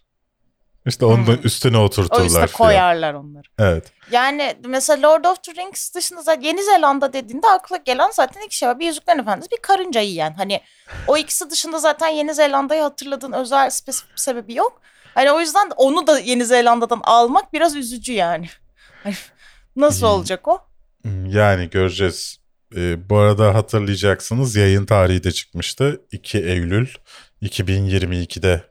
[0.85, 1.37] İşte onun Hmm.
[1.43, 2.23] üstüne O oturturlar.
[2.23, 2.57] yüzden filan.
[2.57, 3.43] koyarlar onları.
[3.59, 3.91] Evet.
[4.11, 8.57] Yani mesela Lord of the Rings dışında zaten Yeni Zelanda dediğinde akla gelen zaten iki
[8.57, 8.79] şey var.
[8.79, 10.33] Bir Yüzüklerin Efendisi bir karınca yiyen.
[10.33, 10.61] Hani
[11.07, 14.81] o ikisi dışında zaten Yeni Zelanda'yı hatırladığın özel spesifik bir sebebi yok.
[15.15, 18.49] Hani o yüzden onu da Yeni Zelanda'dan almak biraz üzücü yani.
[19.03, 19.15] Hani
[19.75, 20.09] Nasıl İyi.
[20.09, 20.61] olacak o?
[21.27, 22.39] Yani göreceğiz.
[22.75, 26.01] Ee, bu arada hatırlayacaksınız yayın tarihi de çıkmıştı.
[26.11, 26.87] 2 Eylül
[27.41, 28.63] 2022'de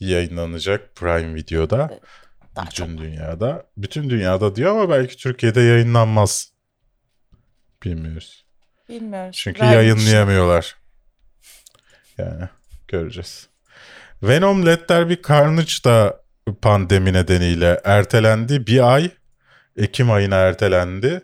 [0.00, 1.90] yayınlanacak Prime Video'da.
[2.56, 2.98] Daha bütün çok.
[2.98, 3.66] dünyada.
[3.76, 6.52] Bütün dünyada diyor ama belki Türkiye'de yayınlanmaz.
[7.84, 8.44] Bilmiyoruz.
[8.88, 9.36] Bilmiyoruz.
[9.36, 9.74] Çünkü Vermiş.
[9.76, 10.76] yayınlayamıyorlar.
[12.18, 12.48] Yani
[12.88, 13.48] göreceğiz.
[14.22, 16.20] Venom Let There Be Carnage da
[16.62, 18.66] pandemi nedeniyle ertelendi.
[18.66, 19.10] Bir ay
[19.76, 21.22] Ekim ayına ertelendi.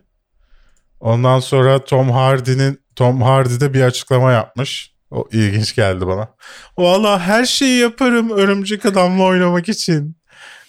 [1.01, 4.93] Ondan sonra Tom Hardy'nin Tom Hardy de bir açıklama yapmış.
[5.11, 6.29] O ilginç geldi bana.
[6.79, 10.17] Valla her şeyi yaparım örümcek adamla oynamak için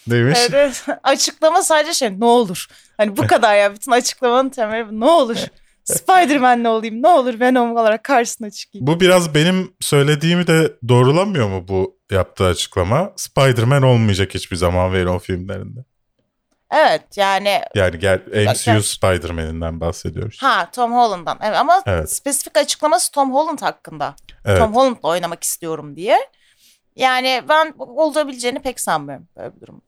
[0.08, 0.40] demiş.
[0.50, 0.86] Evet.
[1.04, 2.68] Açıklama sadece şey ne olur.
[2.98, 5.38] Hani bu kadar ya bütün açıklamanın temeli ne olur.
[5.84, 8.88] Spider-Man'le olayım ne olur Venom olarak karşısına çıkayım.
[8.88, 13.14] Bu biraz benim söylediğimi de doğrulamıyor mu bu yaptığı açıklama?
[13.16, 15.80] Spider-Man olmayacak hiçbir zaman Venom filmlerinde.
[16.72, 18.84] Evet yani Yani gel MCU.
[18.84, 20.38] Spider-Man'inden bahsediyoruz.
[20.42, 22.12] ha Tom Holland'dan evet ama Evet.
[22.12, 24.16] spesifik açıklaması Tom Holland hakkında.
[24.46, 24.60] Evet.
[24.60, 26.18] Tom Holland'la oynamak istiyorum diye.
[26.96, 29.82] Yani ben olabileceğini pek sanmıyorum böyle bir durum.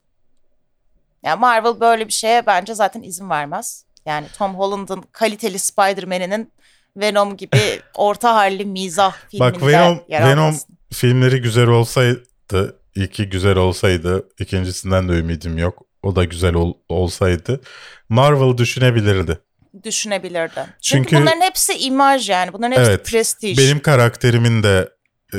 [1.24, 3.86] Yani Marvel böyle bir şeye bence zaten izin vermez.
[4.06, 6.52] Yani Tom Holland'ın kaliteli Spider-Man'inin
[6.98, 7.58] Venom gibi
[7.96, 10.56] orta halli mizah filminde Bak Venom, yer Venom.
[10.94, 15.82] Filmleri güzel olsaydı, ilki güzel olsaydı, ikincisinden de ümidim yok.
[16.04, 17.62] O da güzel ol- olsaydı
[18.10, 19.40] Marvel düşünebilirdi.
[19.84, 20.66] düşünebilirdi.
[20.82, 22.54] Çünkü, Çünkü- bunların hepsi imaj yani.
[22.54, 23.58] Bunların hepsi Evet, prestij.
[23.58, 24.90] Benim karakterimin de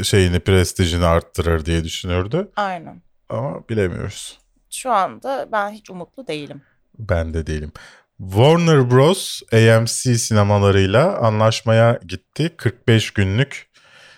[0.03, 2.49] şeyini, prestijini arttırır diye düşünürdü.
[2.57, 3.03] Aynen.
[3.29, 4.39] Ama bilemiyoruz.
[4.71, 6.63] Şu anda ben hiç umutlu değilim.
[6.99, 7.73] Ben de değilim.
[8.19, 9.41] Warner Bros.
[9.53, 12.55] AMC sinemalarıyla anlaşmaya gitti.
[12.57, 13.71] 45 günlük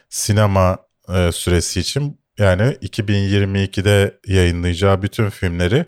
[0.08, 5.86] sinema e, süresi için yani 2022'de yayınlayacağı bütün filmleri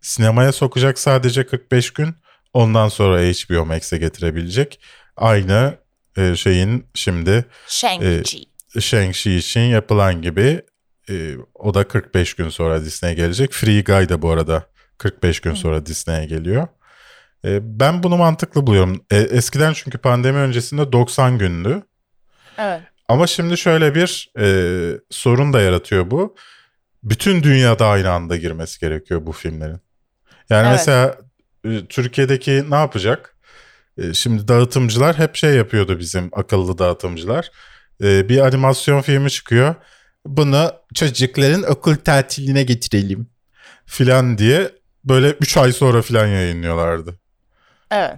[0.00, 2.16] sinemaya sokacak sadece 45 gün.
[2.52, 4.80] Ondan sonra HBO Max'e getirebilecek.
[5.16, 5.78] Aynı
[6.16, 8.44] e, şeyin şimdi Shang-Chi.
[8.76, 10.62] Shang-Chi için yapılan gibi
[11.10, 13.52] e, o da 45 gün sonra Disney'e gelecek.
[13.52, 14.66] Free Guy da bu arada
[14.98, 16.68] 45 gün sonra Disney'e geliyor.
[17.44, 19.04] E, ben bunu mantıklı buluyorum.
[19.10, 21.82] E, eskiden çünkü pandemi öncesinde 90 gündü.
[22.58, 22.82] evet.
[23.08, 24.46] Ama şimdi şöyle bir e,
[25.10, 26.36] sorun da yaratıyor bu.
[27.02, 29.80] Bütün dünyada aynı anda girmesi gerekiyor bu filmlerin.
[30.50, 30.78] Yani Evet.
[30.78, 31.18] mesela
[31.64, 33.36] e, Türkiye'deki ne yapacak?
[33.98, 37.50] E, şimdi dağıtımcılar hep şey yapıyordu bizim akıllı dağıtımcılar.
[38.02, 39.74] E, bir animasyon filmi çıkıyor.
[40.26, 43.26] Bunu çocukların okul tatiline getirelim
[43.86, 44.70] filan diye
[45.04, 47.14] böyle 3 ay sonra filan yayınlıyorlardı.
[47.90, 48.16] Evet.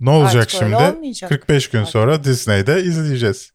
[0.00, 0.76] Ne olacak Artık şimdi?
[0.76, 1.30] olmayacak.
[1.30, 3.52] 45 gün sonra Disney'de izleyeceğiz.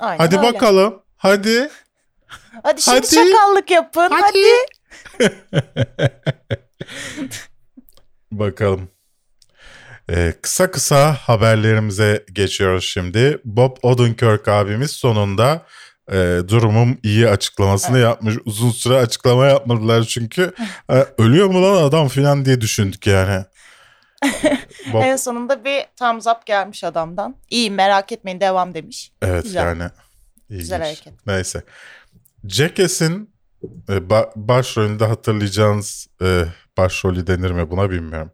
[0.00, 0.52] Aynen Hadi öyle.
[0.52, 1.02] bakalım.
[1.16, 1.70] Hadi.
[2.62, 3.08] Hadi şimdi Hadi.
[3.10, 4.10] çakallık yapın.
[4.10, 4.44] Hadi.
[8.32, 8.88] Bakalım.
[10.10, 13.38] Ee, kısa kısa haberlerimize geçiyoruz şimdi.
[13.44, 15.62] Bob Odenkirk abimiz sonunda
[16.12, 16.16] e,
[16.48, 18.34] durumum iyi açıklamasını yapmış.
[18.44, 20.52] Uzun süre açıklama yapmadılar çünkü.
[20.90, 23.44] E, ölüyor mu lan adam filan diye düşündük yani.
[24.94, 27.36] En sonunda bir thumbs up gelmiş adamdan.
[27.50, 29.12] İyi merak etmeyin devam demiş.
[29.22, 29.64] evet güzel.
[29.64, 29.90] yani.
[30.48, 30.60] ilginç.
[30.62, 31.26] Güzel hareket.
[31.26, 31.62] Neyse.
[32.48, 33.34] Jackass'in
[33.88, 36.44] e, ba- başrolünde hatırlayacağınız e,
[36.76, 38.32] başrolü denir mi buna bilmiyorum.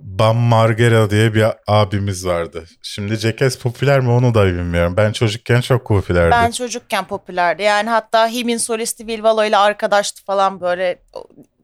[0.00, 2.64] Bam Margera diye bir abimiz vardı.
[2.82, 4.94] Şimdi Jackass popüler mi onu da bilmiyorum.
[4.96, 6.30] Ben çocukken çok popülerdi.
[6.30, 7.62] Ben çocukken popülerdi.
[7.62, 10.98] Yani hatta Him'in solisti Vilvalo ile arkadaştı falan böyle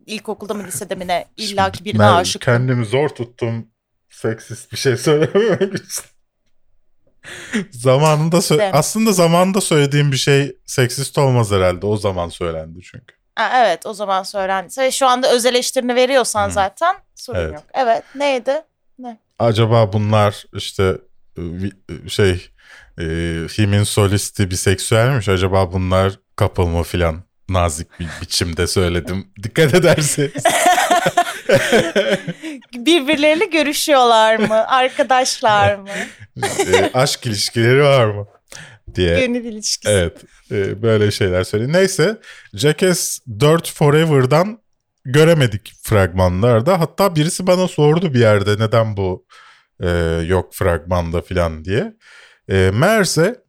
[0.06, 2.42] ilkokulda mı lisede mi ne illaki birine Ben aşık.
[2.42, 3.66] Kendimi zor tuttum
[4.10, 6.04] seksist bir şey söylememek için.
[7.70, 8.70] zamanında sö- İşte.
[8.72, 11.86] aslında zamanında söylediğim bir şey seksist olmaz herhalde.
[11.86, 13.14] O zaman söylendi çünkü.
[13.36, 16.52] Ha, evet o zaman söylendiyse ve şu anda öz eleştirini veriyorsan Hı.
[16.52, 17.54] zaten sorun Evet.
[17.54, 17.62] yok.
[17.74, 18.62] Evet neydi?
[19.38, 20.96] Acaba bunlar işte
[21.36, 22.48] e, vi- şey
[22.98, 23.02] e,
[23.58, 25.28] Him'in solisti biseksüelmiş.
[25.28, 29.26] Acaba bunlar couple mı filan nazik bir biçimde söyledim.
[29.42, 30.32] Dikkat ederseniz.
[32.74, 34.68] Birbirleriyle görüşüyorlar mı?
[34.68, 35.88] Arkadaşlar mı?
[36.42, 38.26] e, aşk ilişkileri var mı?
[38.94, 39.26] diye.
[39.26, 39.94] Gönül ilişkisi.
[39.94, 41.72] Evet e, böyle şeyler söyleyeyim.
[41.72, 42.18] Neyse
[42.54, 44.58] Jackass 4 Forever'dan
[45.04, 46.80] göremedik fragmanlarda.
[46.80, 49.26] Hatta birisi bana sordu bir yerde neden bu
[49.80, 49.88] e,
[50.26, 51.94] yok fragmanda falan diye.
[52.48, 53.40] E, meğerse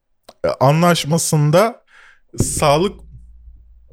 [0.45, 1.83] e, anlaşmasında
[2.37, 2.99] sağlık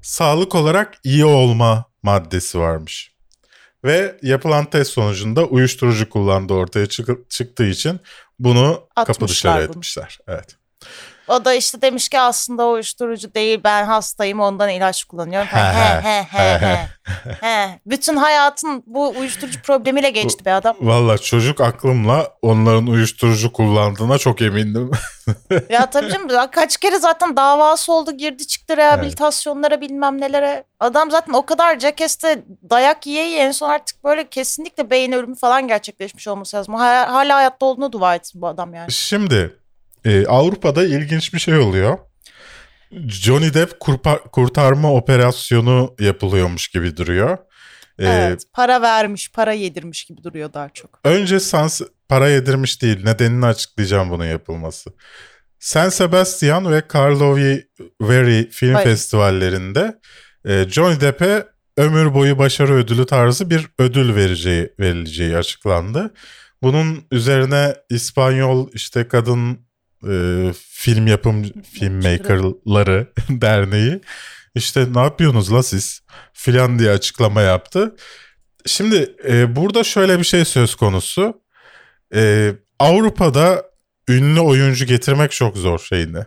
[0.09, 3.12] sağlık olarak iyi olma maddesi varmış.
[3.85, 8.01] Ve yapılan test sonucunda uyuşturucu kullandığı ortaya çık- çıktığı için
[8.38, 9.71] bunu kapı dışarı bunu.
[9.71, 10.18] etmişler.
[10.29, 10.58] Evet.
[11.29, 15.49] O da işte demiş ki aslında o uyuşturucu değil ben hastayım ondan ilaç kullanıyorum.
[15.49, 16.23] He he he.
[16.38, 16.88] he
[17.41, 17.81] he.
[17.87, 20.77] Bütün hayatın bu uyuşturucu problemiyle geçti be adam.
[20.81, 24.91] Valla çocuk aklımla onların uyuşturucu kullandığına çok emindim.
[25.71, 30.64] Ya tabii canım kaç kere zaten davası oldu girdi çıktı rehabilitasyonlara bilmem nelere.
[30.81, 35.37] Adam zaten o kadar Jackass'te dayak yiye yiye en son artık böyle kesinlikle beyin ölümü
[35.37, 36.75] falan gerçekleşmiş olması lazım.
[36.75, 38.93] Hala, hala hayatta olduğunu dua etsin bu adam yani.
[38.93, 39.58] Şimdi
[40.09, 41.99] e, Avrupa'da ilginç bir şey oluyor.
[43.09, 47.38] Johnny Depp kurpa- kurtarma operasyonu yapılıyormuş gibi duruyor.
[47.99, 51.01] E, Evet para vermiş para yedirmiş gibi duruyor daha çok.
[51.05, 53.05] Önce Sans para yedirmiş değil.
[53.05, 54.90] Nedenini açıklayacağım bunun yapılması.
[55.59, 57.61] San Sebastian ve Karlovy
[58.01, 58.88] Vary film Hayır.
[58.88, 59.99] festivallerinde
[60.49, 66.14] e, Johnny Depp'e ömür boyu başarı ödülü tarzı bir ödül vereceği verileceği açıklandı.
[66.62, 69.68] Bunun üzerine İspanyol işte kadın
[70.09, 74.01] e, film yapım filmmakerları derneği
[74.55, 76.01] işte ne yapıyorsunuz la siz
[76.33, 77.97] filan diye açıklama yaptı.
[78.67, 81.43] Şimdi e, burada şöyle bir şey söz konusu.
[82.15, 83.63] E, Avrupa'da
[84.09, 86.25] ünlü oyuncu getirmek çok zor şeyini.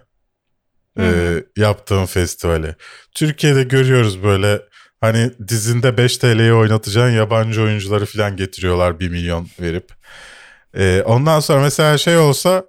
[1.00, 2.76] E, Hı yaptığın festivale.
[3.16, 4.62] Türkiye'de görüyoruz böyle
[5.02, 9.92] hani dizinde 5 TL'ye oynatacağın yabancı oyuncuları falan getiriyorlar 1 milyon verip.
[10.78, 12.66] E, ondan sonra mesela şey olsa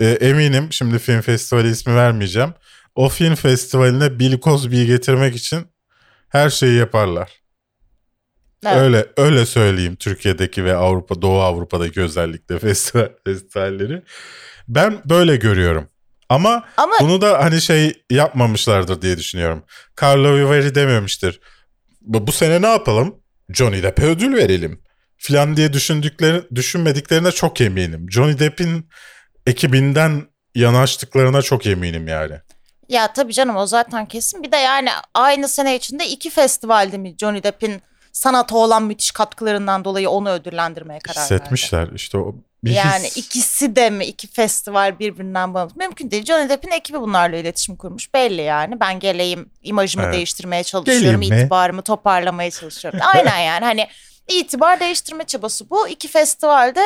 [0.00, 2.54] e, eminim şimdi film festivali ismi vermeyeceğim.
[2.94, 5.66] O film festivaline Bill Cosby'yi getirmek için
[6.28, 7.44] her şeyi yaparlar.
[8.66, 8.76] Evet.
[8.76, 14.02] Öyle öyle söyleyeyim Türkiye'deki ve Avrupa Doğu Avrupa'daki özellikle festival festivalleri.
[14.68, 15.88] Ben böyle görüyorum.
[16.28, 19.64] Ama Ama bunu da hani şey yapmamışlardır diye düşünüyorum.
[20.02, 21.40] Carlo Vivari dememiştir.
[22.00, 23.14] Bu, bu sene ne yapalım?
[23.52, 24.80] Johnny Depp'e ödül verelim.
[25.18, 28.06] Falan diye düşündükleri, düşünmediklerine çok eminim.
[28.10, 28.88] Johnny Depp'in
[29.46, 30.22] ekibinden
[30.54, 32.34] yanaştıklarına çok eminim yani.
[32.88, 34.42] Ya tabii canım o zaten kesin.
[34.42, 39.84] Bir de yani aynı sene içinde iki festivalde mi Johnny Depp'in sanata olan müthiş katkılarından
[39.84, 41.34] dolayı onu ödüllendirmeye karar verdi.
[41.34, 43.16] Hissetmişler işte o bir Yani his.
[43.16, 45.76] ikisi de mi iki festival birbirinden bağımsız?
[45.76, 46.24] Mümkün değil.
[46.24, 48.14] Johnny Depp'in ekibi bunlarla iletişim kurmuş.
[48.14, 48.80] Belli yani.
[48.80, 50.14] Ben geleyim imajımı Evet.
[50.14, 51.02] değiştirmeye çalışıyorum.
[51.02, 51.40] Geleyim mi?
[51.40, 53.00] itibarımı toparlamaya çalışıyorum.
[53.14, 53.86] Aynen yani hani
[54.28, 55.88] itibar değiştirme çabası bu.
[55.88, 56.80] İki festivalde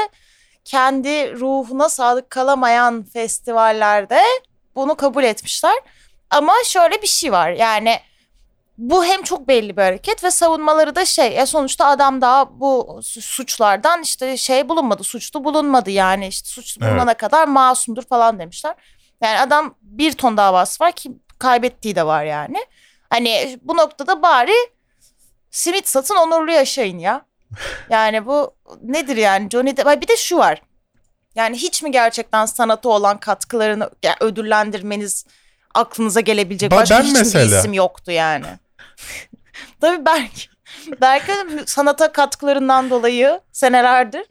[0.68, 4.22] kendi ruhuna sadık kalamayan festivallerde
[4.74, 5.74] bunu kabul etmişler.
[6.30, 8.00] Ama şöyle bir şey var yani
[8.78, 13.00] bu hem çok belli bir hareket ve savunmaları da şey ya sonuçta adam daha bu
[13.02, 16.92] su- suçlardan işte şey bulunmadı suçlu bulunmadı yani işte suçlu Evet.
[16.92, 18.74] bulunana kadar masumdur falan demişler.
[19.22, 22.58] Yani adam bir ton davası var ki kaybettiği de var yani.
[23.10, 24.54] Hani bu noktada bari
[25.50, 27.27] simit satın onurlu yaşayın ya.
[27.90, 30.62] Yani bu nedir yani Johnny Depp bir de şu var.
[31.34, 35.24] Yani hiç mi gerçekten sanata olan katkılarını ya, ödüllendirmeniz
[35.74, 37.58] aklınıza gelebilecek Ba- başka ben hiçbir mesela.
[37.58, 38.46] isim yoktu yani.
[39.80, 40.32] Tabii Berk.
[41.00, 44.26] Berk'in sanata katkılarından dolayı senelerdir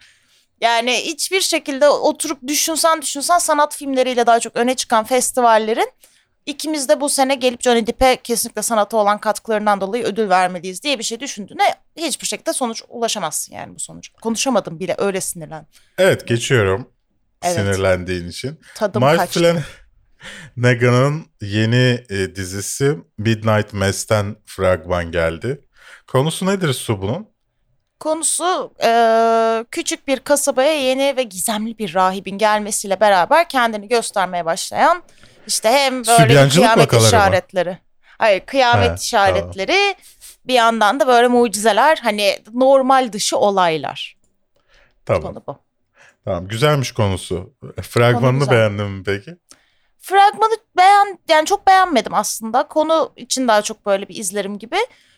[0.62, 5.92] yani hiçbir şekilde oturup düşünsen düşünsen sanat filmleriyle daha çok öne çıkan festivallerin
[6.48, 11.00] ikimiz de bu sene gelip Johnny Depp'e kesinlikle sanata olan katkılarından dolayı ödül vermeliyiz diye
[11.00, 14.10] bir şey düşündüğüne hiçbir şekilde sonuç ulaşamazsın yani bu sonuç.
[14.22, 15.68] Konuşamadım bile öyle sinirlen.
[15.98, 16.90] Evet geçiyorum.
[17.44, 17.56] Evet.
[17.56, 18.60] Sinirlendiğin için.
[18.76, 19.66] Tadım Mike kaçtı.
[20.56, 25.62] Flanagan'ın yeni e, dizisi Midnight Mass'ten fragman geldi.
[26.08, 27.28] Konusu nedir Su bunun?
[28.00, 28.92] Konusu e,
[29.72, 35.04] küçük bir kasabaya yeni ve gizemli bir rahibin gelmesiyle beraber kendini göstermeye başlayan
[35.48, 37.08] işte hem böyle kıyamet vakaları mı?
[37.08, 37.78] işaretleri.
[38.18, 39.96] Hayır kıyamet He, işaretleri
[40.46, 44.18] bir yandan da böyle mucizeler hani normal dışı olaylar.
[45.06, 45.22] Tamam.
[45.22, 45.60] Konu bu.
[46.26, 46.48] Tamam.
[46.48, 47.54] Güzelmiş konusu.
[47.82, 48.54] Fragmanını güzel.
[48.54, 49.38] beğendin mi peki?
[50.00, 52.68] Fragmanı beğen yani çok beğenmedim aslında.
[52.68, 54.78] Konu için daha çok böyle bir izlerim gibi.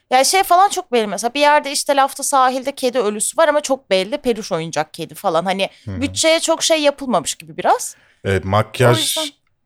[0.09, 3.61] Yani şey falan çok belli mesela bir yerde işte lafta sahilde kedi ölüsü var ama
[3.61, 5.45] çok belli peluş oyuncak kedi falan.
[5.45, 6.01] Hani Hı.
[6.01, 7.95] bütçeye çok şey yapılmamış gibi biraz.
[8.23, 9.17] Evet, makyaj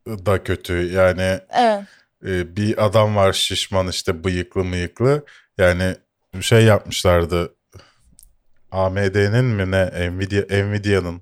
[0.07, 0.73] da kötü.
[0.73, 1.83] Yani Evet.
[2.25, 5.25] e, bir adam var şişman işte bıyıklı mıyıklı.
[5.57, 5.95] Yani
[6.41, 7.55] şey yapmışlardı.
[8.71, 11.21] AMD'nin mi ne Nvidia Nvidia'nın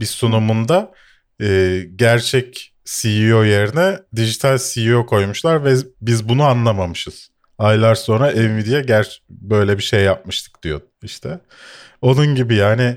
[0.00, 0.92] bir sunumunda
[1.40, 7.30] e, gerçek CEO yerine dijital CEO koymuşlar ve biz bunu anlamamışız.
[7.58, 11.40] Aylar sonra Nvidia ger böyle bir şey yapmıştık diyor işte.
[12.02, 12.96] Onun gibi yani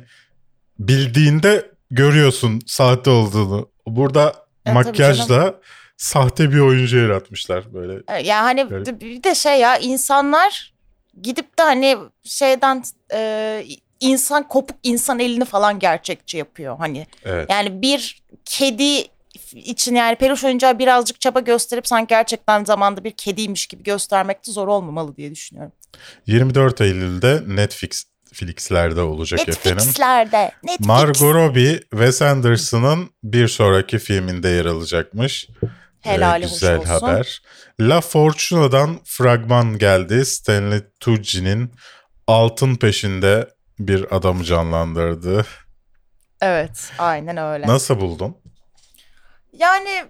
[0.80, 3.70] bildiğinde görüyorsun sahte olduğunu.
[3.88, 5.60] Burada tabii makyajla
[5.98, 7.94] sahte bir oyuncu yaratmışlar böyle.
[8.08, 9.02] Evet, Yani hani Evet.
[9.02, 10.74] bir de şey ya insanlar
[11.22, 13.64] gidip de hani şeyden e,
[14.00, 17.08] insan kopuk insan elini falan gerçekçi yapıyor hani.
[17.26, 17.50] Evet.
[17.50, 19.08] Yani bir kedi
[19.54, 24.52] için yani peluş oyuncağı birazcık çaba gösterip sanki gerçekten zamanda bir kediymiş gibi göstermek de
[24.52, 25.72] zor olmamalı diye düşünüyorum.
[26.28, 29.78] 24 Eylül'de Netflix Flix'lerde olacak efendim.
[29.78, 30.52] Netflix'lerde.
[30.64, 30.88] Netflix.
[30.88, 35.48] Margot Robbie, Wes Anderson'ın bir sonraki filminde yer alacakmış.
[36.02, 36.90] Helali Ee, hoş güzel olsun.
[36.90, 37.42] haber.
[37.82, 40.26] La Fortuna'dan fragman geldi.
[40.26, 41.72] Stanley Tucci'nin
[42.28, 45.46] altın peşinde bir adamı canlandırdı.
[46.42, 47.68] Evet aynen öyle.
[47.68, 48.38] Nasıl buldun?
[49.54, 50.04] Yani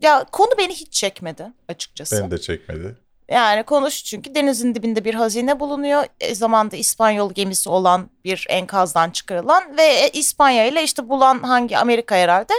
[0.00, 2.20] ya konu beni hiç çekmedi açıkçası.
[2.22, 2.96] Beni de çekmedi.
[3.30, 6.04] Yani konuş çünkü denizin dibinde bir hazine bulunuyor.
[6.20, 11.78] E, zamanda İspanyol gemisi olan bir enkazdan çıkarılan ve e, İspanya ile işte bulan hangi
[11.78, 12.52] Amerika herhalde.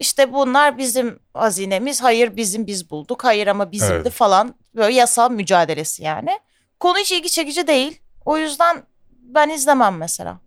[0.00, 2.02] İşte bunlar bizim hazinemiz.
[2.02, 3.24] Hayır bizim biz bulduk.
[3.24, 4.12] Hayır ama bizimdi Evet.
[4.12, 4.54] falan.
[4.74, 6.38] Böyle yasal mücadelesi yani.
[6.80, 8.00] Konu hiç ilgi çekici değil.
[8.24, 10.38] O yüzden ben izlemem mesela.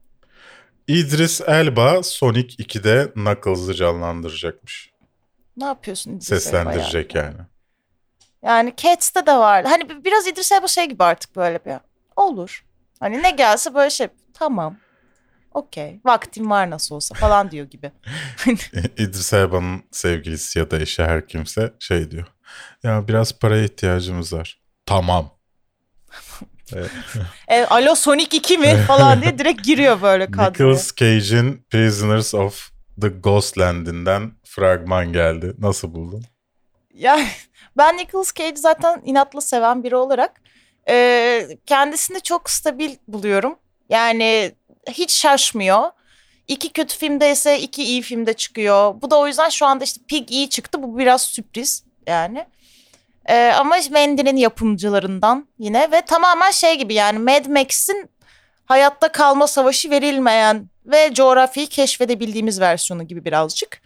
[0.87, 4.89] İdris Elba Sonic 2'de Knuckles'ı canlandıracakmış.
[5.57, 7.37] Ne yapıyorsun İdris Elba Seslendirecek yani.
[8.45, 9.67] Yani Cats'te de vardı.
[9.71, 11.73] Hani bi- biraz İdris Elba şey gibi artık böyle bir.
[12.15, 12.65] Olur.
[12.99, 14.77] Hani ne gelse böyle şey tamam.
[15.53, 15.99] Okey.
[16.05, 17.91] Vaktim var nasıl olsa falan diyor gibi.
[18.97, 22.27] İdris Elba'nın sevgilisi ya da eşi her kimse şey diyor.
[22.83, 24.59] Ya biraz paraya ihtiyacımız var.
[24.85, 25.29] Tamam.
[27.47, 30.49] E, Alo Sonic 2 mi falan diye direkt giriyor böyle kadroya.
[30.49, 32.69] Nicolas Cage'in Prisoners of
[33.01, 35.53] the Ghostland'inden fragman geldi.
[35.57, 36.23] Nasıl buldun?
[36.93, 37.27] Yani
[37.77, 40.41] ben Nicolas Cage'i zaten inatla seven biri olarak
[40.89, 43.59] e, kendisini çok stabil buluyorum.
[43.89, 44.51] Yani
[44.89, 45.91] hiç şaşmıyor.
[46.47, 49.01] İki kötü filmde ise iki iyi filmde çıkıyor.
[49.01, 50.83] Bu da o yüzden şu anda işte Pig iyi çıktı.
[50.83, 52.45] Bu biraz sürpriz yani.
[53.25, 58.09] E, ama Mendy'nin yapımcılarından yine ve tamamen şey gibi yani Mad Max'in
[58.65, 63.81] hayatta kalma savaşı verilmeyen ve coğrafyayı keşfedebildiğimiz versiyonu gibi birazcık.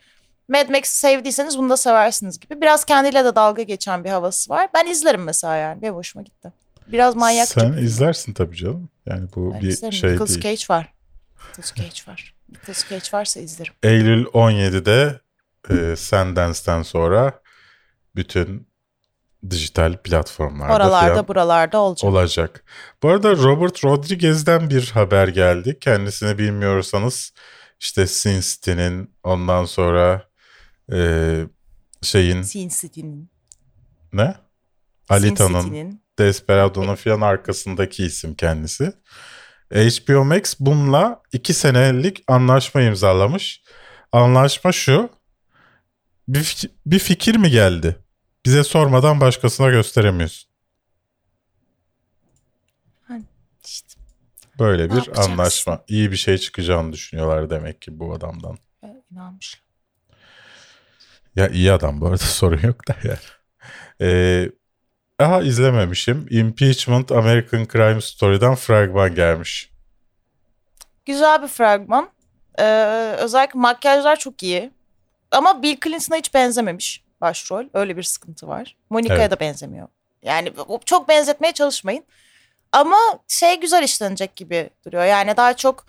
[0.49, 2.61] Mad Max'i sevdiyseniz bunu da seversiniz gibi.
[2.61, 4.69] Biraz kendiyle de dalga geçen bir havası var.
[4.73, 5.81] Ben izlerim mesela yani.
[5.81, 6.51] Benim hoşuma gitti.
[6.87, 7.61] Biraz manyakça.
[7.61, 8.89] Sen izlersin tabii canım.
[9.05, 9.93] Yani bu Ben bir izlerim.
[9.93, 10.41] şey Nicolas değil.
[10.41, 10.93] Cage var.
[11.49, 12.35] Nicolas Cage var.
[12.51, 13.73] Nicolas Cage varsa izlerim.
[13.83, 15.19] Eylül 17'de
[15.69, 17.41] e, Sendance'den sonra
[18.15, 18.67] bütün
[19.49, 22.11] dijital platformlarda Oralarda falan buralarda olacak.
[22.11, 22.63] olacak.
[23.03, 25.77] Bu arada Robert Rodriguez'den bir haber geldi.
[25.81, 27.33] Kendisini bilmiyorsanız
[27.79, 30.28] işte Sin City'nin ondan sonra
[30.93, 30.99] e,
[32.01, 33.29] şeyin Sin City'nin.
[34.13, 34.35] ne?
[35.09, 36.01] Alita'nın.
[36.19, 38.93] Desperado'nun falan arkasındaki isim kendisi.
[39.71, 43.63] HBO Max bununla iki senelik anlaşma imzalamış.
[44.11, 45.09] Anlaşma şu.
[46.27, 47.95] Bir, fik- bir fikir mi geldi?
[48.45, 50.49] Bize sormadan başkasına gösteremiyorsun.
[53.65, 53.99] İşte,
[54.59, 55.31] Böyle Ne bir yapacaksın?
[55.31, 55.83] anlaşma.
[55.87, 58.57] İyi bir şey çıkacağını düşünüyorlar demek ki bu adamdan.
[59.11, 59.68] inanmışlar.
[61.35, 63.17] Ya iyi adam bu arada sorun yok da yani.
[64.01, 64.49] Ee,
[65.19, 66.27] daha izlememişim.
[66.29, 69.69] Impeachment American Crime Story'den fragman gelmiş.
[71.05, 72.09] Güzel bir fragman.
[72.59, 72.63] Ee,
[73.19, 74.71] özellikle makyajlar çok iyi.
[75.31, 77.65] Ama Bill Clinton'a hiç benzememiş başrol.
[77.73, 78.75] Öyle bir sıkıntı var.
[78.89, 79.31] Monica'ya Evet.
[79.31, 79.87] da benzemiyor.
[80.23, 80.53] Yani
[80.85, 82.03] çok benzetmeye çalışmayın.
[82.71, 85.05] Ama şey güzel işlenecek gibi duruyor.
[85.05, 85.85] Yani daha çok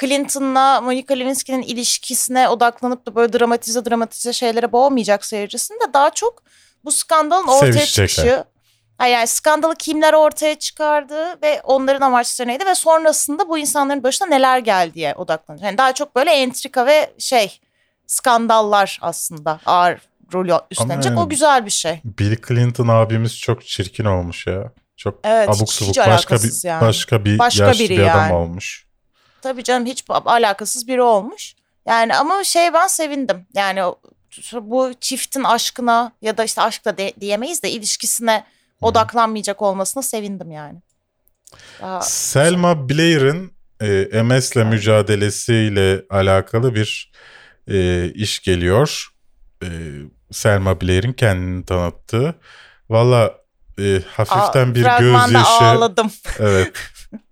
[0.00, 6.42] Clinton'la Monica Lewinsky'nin ilişkisine odaklanıp da böyle dramatize dramatize şeylere boğmayacak seyircisini de daha çok
[6.84, 8.44] bu skandalın ortaya çıkışı
[9.02, 14.58] yani skandalı kimler ortaya çıkardı ve onların amaçları neydi ve sonrasında bu insanların başına neler
[14.58, 15.64] geldiye odaklanıyor.
[15.66, 17.60] Yani daha çok böyle entrika ve şey
[18.06, 19.98] skandallar aslında ağır
[20.34, 21.04] rolü üstlenecek.
[21.04, 22.00] yani- O güzel bir şey.
[22.04, 24.72] Bill Clinton abimiz çok çirkin olmuş ya.
[24.96, 26.80] Çok Evet, abuk subuk başka bir yani.
[26.80, 28.32] başka bir Başka yaşlı biri bir adam yani.
[28.34, 28.87] olmuş.
[29.42, 31.54] Tabii canım hiç alakasız biri olmuş.
[31.86, 33.46] Yani ama şey ben sevindim.
[33.54, 33.82] Yani
[34.60, 38.44] bu çiftin aşkına ya da işte aşk da de- diyemeyiz de ilişkisine
[38.80, 40.78] odaklanmayacak olmasına sevindim yani.
[41.82, 47.12] Daha- Selma Blair'in e, MS'le mücadelesiyle alakalı bir
[47.68, 49.08] e, iş geliyor.
[49.62, 49.68] E,
[50.32, 52.34] Selma Blair'in kendini tanıttığı.
[52.90, 53.34] Valla
[53.80, 55.64] e, hafiften Aa, bir gözyaşı.
[55.64, 56.10] ağladım.
[56.38, 56.76] Evet,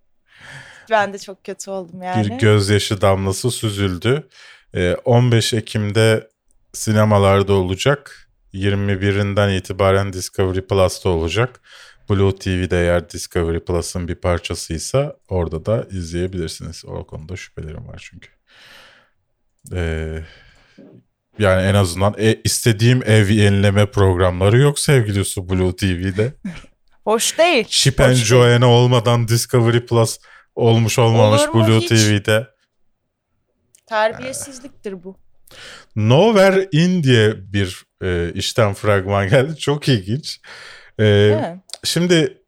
[0.90, 2.24] Ben de çok kötü oldum yani.
[2.24, 4.28] bir gözyaşı damlası süzüldü.
[4.74, 6.28] E, 15 Ekim'de
[6.72, 8.28] sinemalarda olacak.
[8.54, 11.60] 21'inden itibaren Discovery Plus'ta olacak.
[12.10, 16.84] Blue TV'de eğer Discovery Plus'ın bir parçasıysa orada da izleyebilirsiniz.
[16.86, 18.28] O konuda şüphelerim var çünkü.
[19.72, 20.22] Ee,
[21.38, 26.32] yani en azından e, istediğim ev yenileme programları yok sevgili Su Blue TV'de.
[27.04, 27.64] Hoş değil.
[27.68, 28.14] Chip Hoş and.
[28.14, 30.18] Joanna olmadan Discovery Plus
[30.56, 31.88] olmuş olmamış Olur mu Blue hiç?
[31.88, 32.46] TV'de.
[33.86, 35.16] Terbiyesizliktir bu.
[35.96, 39.56] Nowhere In diye bir e, işten fragman geldi.
[39.56, 40.40] Çok ilginç.
[41.00, 41.38] E?
[41.84, 42.42] Şimdi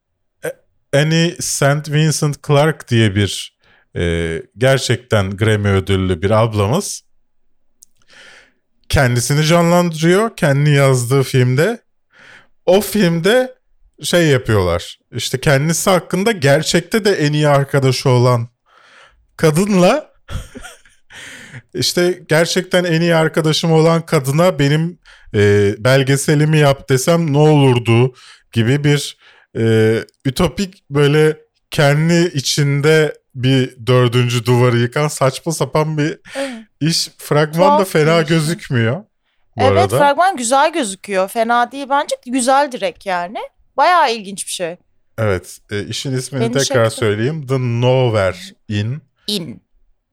[0.44, 0.52] e,
[0.98, 1.88] Annie St.
[1.88, 3.58] Vincent Clark diye bir
[3.96, 7.08] e, gerçekten Grammy ödüllü bir ablamız
[8.88, 11.80] kendisini canlandırıyor kendi yazdığı filmde.
[12.66, 13.54] O filmde
[14.02, 14.98] şey yapıyorlar.
[15.12, 18.48] İşte kendisi hakkında gerçekte de en iyi arkadaşı olan
[19.36, 20.10] kadınla
[21.74, 24.98] işte gerçekten en iyi arkadaşım olan kadına benim
[25.34, 28.14] e, belgeselimi yap desem ne olurdu
[28.52, 29.18] gibi bir
[29.58, 29.94] e,
[30.24, 31.36] ütopik böyle
[31.70, 36.50] kendi içinde bir dördüncü duvarı yıkan saçma sapan bir Evet.
[36.80, 37.10] iş.
[37.18, 38.96] Fragman da fena gözükmüyor.
[39.56, 39.98] Bu Evet arada.
[39.98, 41.28] fragman güzel gözüküyor.
[41.28, 42.16] Fena değil bence.
[42.26, 43.38] Güzel direkt yani.
[43.78, 44.76] Bayağı ilginç bir şey.
[45.18, 45.58] Evet.
[45.70, 46.98] e, işin ismini Beni tekrar çekti.
[46.98, 47.46] söyleyeyim.
[47.46, 48.36] The Nowhere
[48.68, 49.02] In.
[49.26, 49.62] In.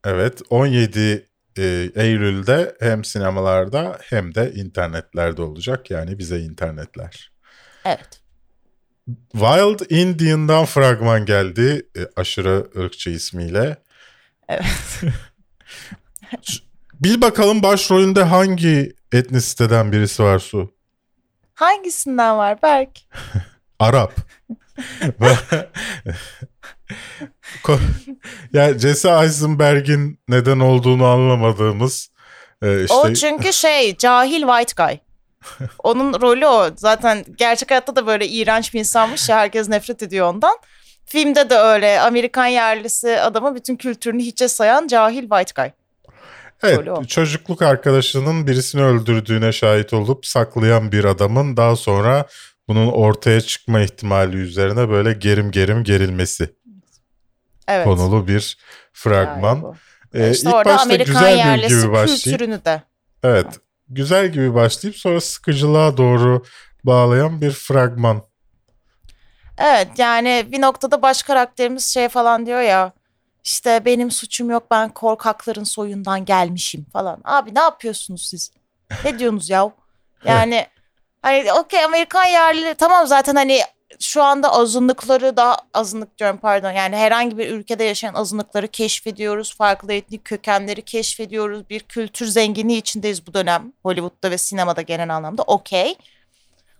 [0.05, 0.41] Evet.
[0.49, 5.91] 17 e, Eylül'de hem sinemalarda hem de internetlerde olacak.
[5.91, 7.31] Yani bize internetler.
[7.85, 8.21] Evet.
[9.31, 11.87] Wild Indian'dan fragman geldi.
[11.97, 13.77] e, aşırı ırkçı ismiyle.
[14.49, 15.01] Evet.
[16.93, 20.75] Bil bakalım başrolünde hangi etnisiteden birisi var Su?
[21.53, 22.99] Hangisinden var Berk?
[23.79, 24.13] Arap.
[27.63, 27.79] Ko-
[28.53, 32.09] ya Jesse Eisenberg'in neden olduğunu anlamadığımız
[32.61, 34.97] e, işte O çünkü şey cahil white guy.
[35.83, 36.69] Onun rolü o.
[36.75, 40.57] Zaten gerçek hayatta da böyle iğrenç bir insanmış ya herkes nefret ediyor ondan.
[41.05, 45.69] Filmde de öyle Amerikan yerlisi adamı bütün kültürünü hiçe sayan cahil white guy.
[46.63, 52.25] evet, çocukluk arkadaşının birisini öldürdüğüne şahit olup saklayan bir adamın daha sonra
[52.67, 56.55] bunun ortaya çıkma ihtimali üzerine böyle gerim gerim gerilmesi
[57.67, 57.85] Evet.
[57.85, 58.57] konulu bir
[58.93, 59.55] fragman.
[59.55, 60.27] Yani.
[60.27, 62.81] Ee, işte ilk orada başta Amerikan güzel yerlisi gibi başlayıp kültürünü de.
[63.23, 63.59] Evet.
[63.89, 66.43] Güzel gibi başlayıp sonra sıkıcılığa doğru
[66.83, 68.21] bağlayan bir fragman.
[69.57, 72.91] Evet yani bir noktada baş karakterimiz şey falan diyor ya
[73.43, 77.21] işte benim suçum yok ben korkakların soyundan gelmişim falan.
[77.23, 78.51] Abi ne yapıyorsunuz siz?
[79.03, 79.71] Ne diyorsunuz ya?
[80.25, 80.67] Yani
[81.25, 83.61] hani okey Amerikan yerli tamam zaten hani
[83.99, 89.55] şu anda azınlıkları da azınlık diyorum pardon yani herhangi bir ülkede yaşayan azınlıkları keşfediyoruz.
[89.55, 91.69] Farklı etnik kökenleri keşfediyoruz.
[91.69, 95.95] Bir kültür zenginliği içindeyiz bu dönem Hollywood'da ve sinemada genel anlamda okey.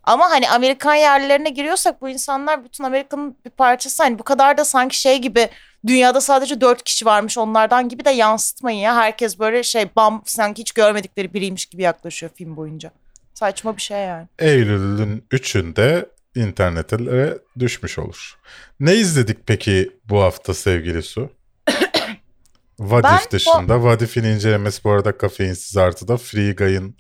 [0.04, 4.04] Ama hani Amerikan yerlilerine giriyorsak bu insanlar bütün Amerika'nın bir parçası.
[4.04, 5.50] Hani bu kadar da sanki şey gibi
[5.88, 8.96] dünyada sadece dört kişi varmış onlardan gibi de yansıtmayın ya.
[8.96, 12.92] Herkes böyle şey bam sanki hiç görmedikleri biriymiş gibi yaklaşıyor film boyunca.
[13.36, 14.28] Saçma bir şey yani.
[14.40, 18.38] Eylül'ün 3'ünde internetlere düşmüş olur.
[18.80, 21.30] Ne izledik peki bu hafta sevgili Su?
[22.80, 23.84] Vadif Ben bu- dışında.
[23.84, 26.18] Vadif'in incelemesi bu arada kafeinsiz artıda.
[26.18, 26.96] Free Guy'ın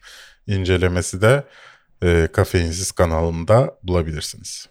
[0.47, 1.43] incelemesi de
[2.03, 4.69] e, kafeinsiz kanalında bulabilirsiniz.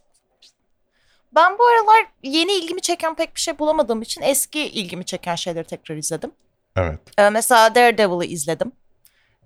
[1.34, 5.64] Ben bu aralar yeni ilgimi çeken pek bir şey bulamadığım için eski ilgimi çeken şeyleri
[5.64, 6.30] tekrar izledim.
[6.76, 7.00] Evet.
[7.18, 8.72] Ee, mesela Daredevil'ı izledim.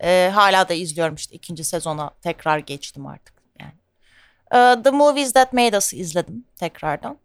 [0.03, 3.73] Ee, hala da izliyorum işte ikinci sezona tekrar geçtim artık yani.
[4.53, 7.19] Ee, The Movies That Made Us'ı izledim tekrardan.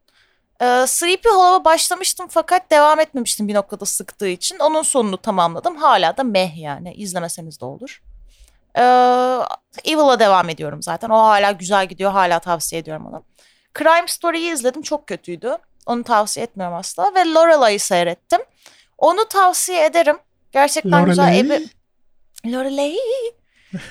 [0.61, 4.59] Ee, Sleepy Hollow'a başlamıştım fakat devam etmemiştim bir noktada sıktığı için.
[4.59, 5.75] Onun sonunu tamamladım.
[5.75, 8.01] Hala da meh yani izlemeseniz de olur.
[8.77, 8.81] Ee,
[9.85, 11.09] Evil'a devam ediyorum zaten.
[11.09, 12.11] O hala güzel gidiyor.
[12.11, 13.23] Hala tavsiye ediyorum onu.
[13.77, 15.57] Crime Story'yi izledim çok kötüydü.
[15.85, 17.11] Onu tavsiye etmiyorum asla.
[17.15, 18.41] Ve Lorelei'yi seyrettim.
[18.97, 20.17] Onu tavsiye ederim.
[20.51, 21.39] Gerçekten güzel.
[21.39, 21.67] Lorelei.
[22.45, 22.97] Lorelei.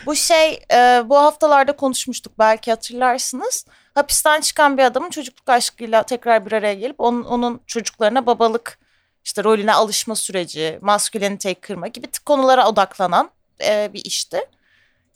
[0.07, 3.67] bu şey e, bu haftalarda konuşmuştuk belki hatırlarsınız.
[3.95, 8.79] Hapisten çıkan bir adamın çocukluk aşkıyla tekrar bir araya gelip onun, onun çocuklarına babalık
[9.25, 13.31] işte rolüne alışma süreci, masküleniteyi kırma gibi konulara odaklanan
[13.65, 14.41] e, bir işti.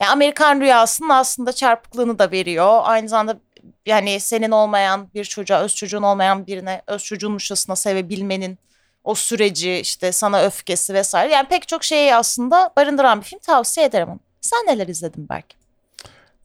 [0.01, 2.81] Yani Amerikan rüyasının aslında çarpıklığını da veriyor.
[2.83, 3.41] Aynı zamanda
[3.87, 8.59] yani senin olmayan bir çocuğa, öz çocuğun olmayan birine öz çocuğunmuşçasına sevebilmenin
[9.07, 11.33] o süreci işte sana öfkesi vesaire.
[11.33, 14.21] Yani pek çok şeyi aslında barındıran bir film tavsiye ederim onu.
[14.41, 15.47] Sen neler izledin Berk?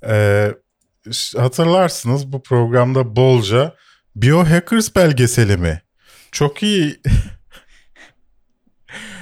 [0.07, 0.51] Ee,
[1.37, 3.75] hatırlarsınız bu programda bolca
[4.15, 5.81] Biohackers belgeseli mi?
[6.31, 7.01] Çok iyi.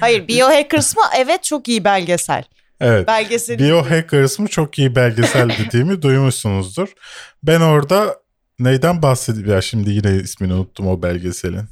[0.00, 1.02] Hayır Biohackers mı?
[1.16, 2.44] Evet çok iyi belgesel.
[2.80, 3.08] Evet.
[3.08, 3.58] Belgesel.
[3.58, 6.88] Biohackers mı çok iyi belgesel dediğimi duymuşsunuzdur.
[7.42, 8.16] Ben orada
[8.58, 9.52] neyden bahsediyorum?
[9.52, 11.64] Ya şimdi yine ismini unuttum o belgeselin.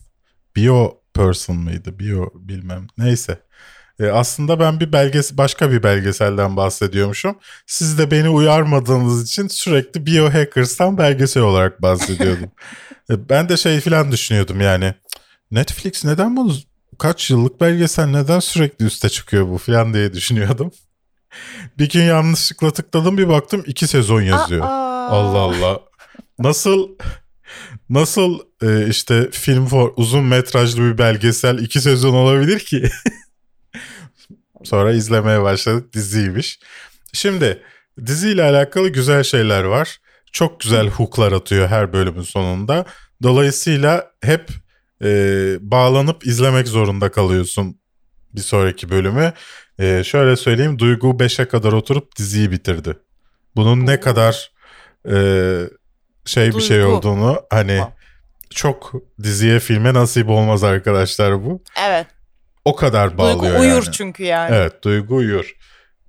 [0.56, 1.98] Bio Person mıydı?
[1.98, 2.86] Bio bilmem.
[2.98, 3.38] Neyse.
[4.00, 7.36] Ee, aslında ben bir belges başka bir belgeselden bahsediyormuşum.
[7.66, 12.50] Siz de beni uyarmadığınız için sürekli Biohackers'tan belgesel olarak bahsediyordum.
[13.10, 14.94] Ee, ben de şey falan düşünüyordum yani.
[15.50, 16.52] Netflix neden bunu
[16.98, 20.70] kaç yıllık belgesel neden sürekli üste çıkıyor bu falan diye düşünüyordum.
[21.78, 24.64] Bir gün yanlışlıkla tıkladım bir baktım iki sezon yazıyor.
[24.64, 25.08] Aa.
[25.08, 25.80] Allah Allah.
[26.38, 26.88] Nasıl
[27.90, 32.90] nasıl e, işte film for uzun metrajlı bir belgesel iki sezon olabilir ki?
[34.64, 36.60] Sonra izlemeye başladık diziymiş.
[37.12, 37.62] Şimdi
[38.06, 39.98] diziyle alakalı güzel şeyler var.
[40.32, 42.84] Çok güzel hooklar atıyor her bölümün sonunda.
[43.22, 44.50] Dolayısıyla hep
[45.02, 45.08] e,
[45.60, 47.80] bağlanıp izlemek zorunda kalıyorsun
[48.34, 49.32] bir sonraki bölümü.
[49.78, 52.94] E, şöyle söyleyeyim Duygu 5'e kadar oturup diziyi bitirdi.
[53.56, 54.52] Bunun ne kadar
[55.10, 55.16] e,
[56.28, 56.92] şey bir şey Duygu.
[56.92, 57.82] olduğunu hani
[58.50, 61.62] çok diziye filme nasip olmaz arkadaşlar bu.
[61.88, 62.06] Evet.
[62.64, 63.92] O kadar bağlıyor Duygu uyur yani.
[63.92, 64.54] çünkü yani.
[64.54, 65.52] Evet Duygu uyur.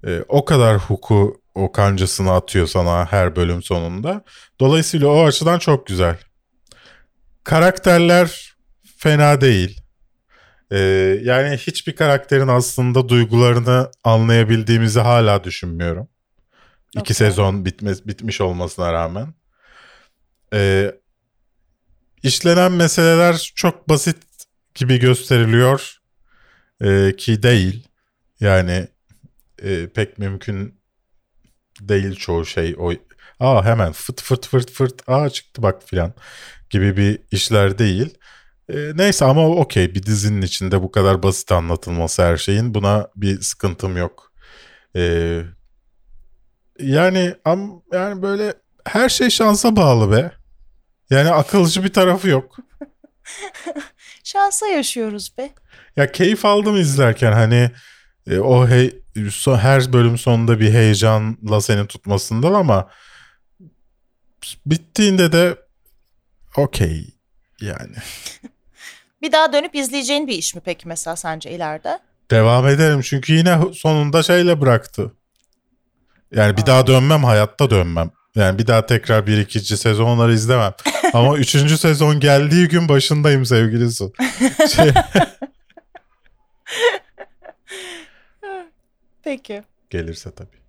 [0.08, 4.24] Ee, o kadar huku o kancasını atıyor sana her bölüm sonunda.
[4.60, 6.18] Dolayısıyla o açıdan çok güzel.
[7.44, 8.56] Karakterler
[8.98, 9.82] fena değil.
[10.72, 10.78] Ee,
[11.24, 16.08] yani hiçbir karakterin aslında duygularını anlayabildiğimizi hala düşünmüyorum.
[16.92, 17.16] İki Okey.
[17.16, 19.34] sezon bitmez, bitmiş olmasına rağmen.
[20.54, 20.96] Ee,
[22.24, 24.18] işlenen meseleler çok basit
[24.76, 25.96] gibi gösteriliyor
[26.82, 27.88] Ee, ki değil.
[28.40, 28.88] Yani
[29.64, 30.80] e, pek mümkün
[31.82, 32.76] değil çoğu şey.
[32.80, 32.94] O
[33.40, 36.14] aa hemen fıt fırt fırt fırt aa çıktı bak filan
[36.70, 38.18] gibi bir işler değil.
[38.70, 43.42] Ee, neyse ama okey bir dizinin içinde bu kadar basit anlatılması her şeyin buna bir
[43.42, 44.34] sıkıntım yok.
[44.96, 45.42] Ee,
[46.80, 48.54] yani am yani böyle
[48.86, 50.39] her şey şansa bağlı be.
[51.10, 52.58] Yani akılcı bir tarafı yok.
[54.24, 55.50] Şansa yaşıyoruz be.
[55.96, 57.72] Ya keyif aldım izlerken hani
[58.30, 59.02] e, o hey,
[59.46, 62.90] her bölüm sonunda bir heyecanla seni tutmasından ama
[64.66, 65.56] bittiğinde de
[66.58, 67.14] okey
[67.62, 67.96] yani.
[69.22, 72.00] Bir daha dönüp izleyeceğin bir iş mi peki mesela sence ileride?
[72.32, 75.14] Devam ederim çünkü yine sonunda şeyle bıraktı.
[76.32, 78.12] Yani bir daha dönmem hayatta dönmem.
[78.36, 80.74] Yani bir daha tekrar bir ikinci sezonları izlemem.
[81.14, 84.14] Ama üçüncü sezon geldiği gün başındayım sevgili Su.
[84.76, 84.92] Şey,
[89.24, 89.64] Peki.
[89.90, 90.60] gelirse tabii.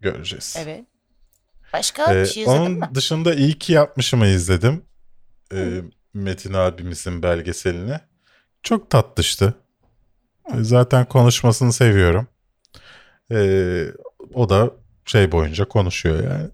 [0.00, 0.56] Göreceğiz.
[0.58, 0.84] Evet.
[1.72, 2.88] Başka Ee, bir şey izledin onun mi?
[2.94, 4.84] dışında iyi ki yapmışımı izledim.
[5.54, 5.80] Ee,
[6.14, 7.98] Metin abimizin belgeselini.
[8.62, 9.54] Çok tatlıştı.
[10.54, 12.28] Ee, Zaten konuşmasını seviyorum.
[13.32, 13.84] Ee,
[14.34, 14.70] o da
[15.04, 16.48] şey boyunca konuşuyor yani.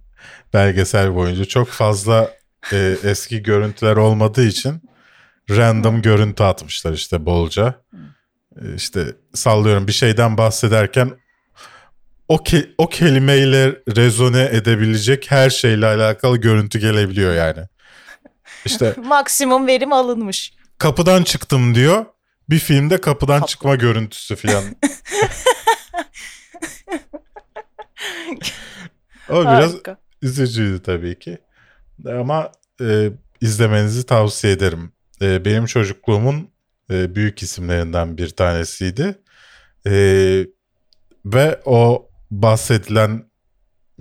[0.55, 2.31] Belgesel boyunca çok fazla
[2.73, 4.83] e, eski görüntüler olmadığı için
[5.51, 7.83] random görüntü atmışlar işte bolca.
[8.63, 9.05] Ee, işte
[9.35, 11.11] sallıyorum bir şeyden bahsederken
[12.29, 17.61] o ke- o kelimeyle rezone edebilecek her şeyle alakalı görüntü gelebiliyor yani.
[18.65, 20.53] İşte Maksimum verim alınmış.
[20.79, 22.05] kapıdan çıktım diyor.
[22.51, 23.51] Bir filmde kapıdan Kapı.
[23.51, 24.65] çıkma görüntüsü falan.
[29.29, 29.99] o biraz Harika.
[30.23, 31.39] Üzücüydü tabii ki.
[32.07, 33.11] Ama e,
[33.41, 34.93] izlemenizi tavsiye ederim.
[35.23, 36.51] E, benim çocukluğumun
[36.91, 39.19] e, büyük isimlerinden bir tanesiydi.
[39.87, 39.93] E,
[41.25, 43.25] ve o bahsedilen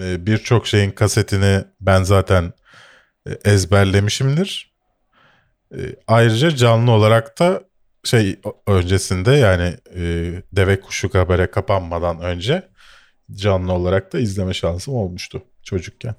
[0.02, 2.54] e, birçok şeyin kasetini ben zaten
[3.28, 4.74] e, ezberlemişimdir.
[5.76, 7.64] E, ayrıca canlı olarak da
[8.04, 10.02] şey öncesinde yani e,
[10.54, 12.70] Deve Kuşu Habere kapanmadan önce
[13.32, 16.16] canlı olarak da izleme şansım olmuştu çocukken.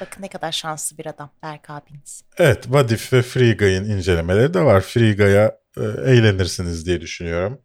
[0.00, 2.24] Bakın ne kadar şanslı bir adam Berk abiniz.
[2.38, 4.80] Evet, Vadif ve Free Guy'ın incelemeleri de var.
[4.80, 7.60] Free Guy'a e, eğlenirsiniz diye düşünüyorum.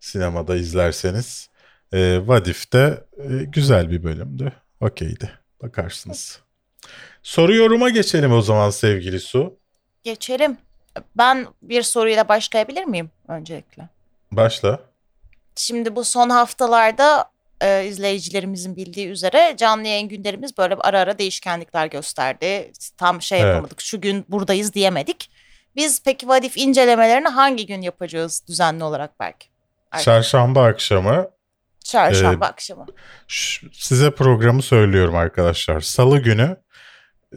[0.00, 1.50] Sinemada izlerseniz.
[1.92, 4.52] E, Vadif de e, güzel bir bölümdü.
[4.80, 5.30] Okeydi.
[5.62, 6.40] Bakarsınız.
[7.22, 9.58] Soru yoruma geçelim o zaman sevgili Su.
[10.02, 10.58] Geçelim.
[11.16, 13.88] Ben bir soruyla başlayabilir miyim öncelikle?
[14.32, 14.80] Başla.
[15.56, 17.30] Şimdi bu son haftalarda
[17.62, 22.72] e, izleyicilerimizin bildiği üzere canlı yayın günlerimiz böyle ara ara değişkenlikler gösterdi.
[22.96, 23.48] Tam şey Evet.
[23.48, 23.80] yapamadık.
[23.80, 25.30] Şu gün buradayız diyemedik.
[25.76, 29.48] Biz peki Vadif incelemelerini hangi gün yapacağız düzenli olarak belki?
[30.02, 31.30] Çarşamba akşamı
[31.84, 32.86] Çarşamba Ee, akşamı.
[33.72, 35.80] Size programı söylüyorum arkadaşlar.
[35.80, 36.56] Salı günü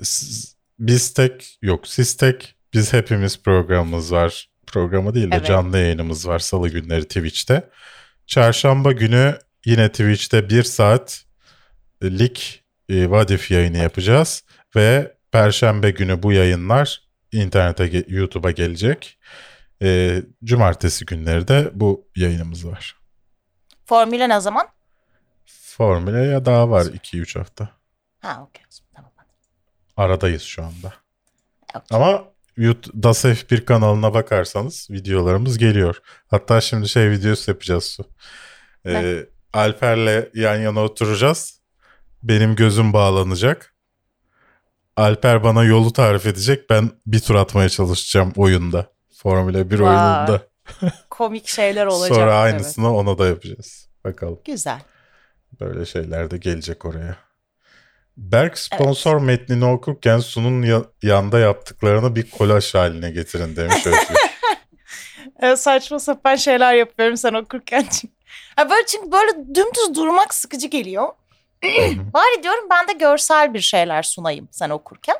[0.03, 4.49] siz- biz tek yok siz tek biz hepimiz programımız var.
[4.67, 5.45] Programı değil de Evet.
[5.47, 7.69] canlı yayınımız var salı günleri Twitch'te.
[8.28, 11.26] Çarşamba günü yine Twitch'te bir saat
[12.03, 12.38] lig
[12.89, 14.43] e, Vadif yayını yapacağız.
[14.76, 17.01] Ve Perşembe günü bu yayınlar
[17.32, 19.20] internete, YouTube'a gelecek.
[19.82, 22.95] E, cumartesi günleri de bu yayınımız var.
[23.86, 24.68] Formüle ne zaman?
[25.45, 27.70] Formüle'ye daha var 2-3 hafta.
[28.20, 28.64] Ha okey.
[28.95, 29.11] Tamam.
[29.97, 30.93] Aradayız şu anda.
[31.76, 31.97] Okey.
[31.97, 32.24] Ama
[32.57, 36.01] YouTube Das F1 kanalına bakarsanız videolarımız geliyor.
[36.28, 38.09] Hatta şimdi şey videosu yapacağız su.
[38.86, 41.62] Ee, Alper'le yan yana oturacağız.
[42.24, 43.76] Benim gözüm bağlanacak.
[44.97, 46.70] Alper bana yolu tarif edecek.
[46.70, 48.88] Ben bir tur atmaya çalışacağım oyunda.
[49.18, 49.89] Formula 1 Vay.
[49.89, 50.41] oyununda.
[51.10, 52.16] Komik şeyler olacak.
[52.16, 52.54] Sonra evet.
[52.54, 53.89] aynısını ona da yapacağız.
[54.06, 54.39] Bakalım.
[54.45, 54.80] Güzel.
[55.60, 57.18] Böyle şeyler de gelecek oraya.
[58.18, 64.16] Berk sponsor metnini okurken Sun'un ya- yanda yaptıklarını bir kolaj haline getirin demiş Özgür.
[65.39, 68.12] Evet, saçma sapan şeyler yapıyorum sen okurken çünkü.
[68.55, 71.07] Ha, böyle çünkü böyle dümdüz durmak sıkıcı geliyor.
[72.13, 75.15] Bari diyorum ben de görsel bir şeyler sunayım sen okurken.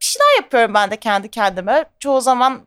[0.00, 1.84] Bir şeyler yapıyorum ben de kendi kendime.
[2.00, 2.62] Çoğu zaman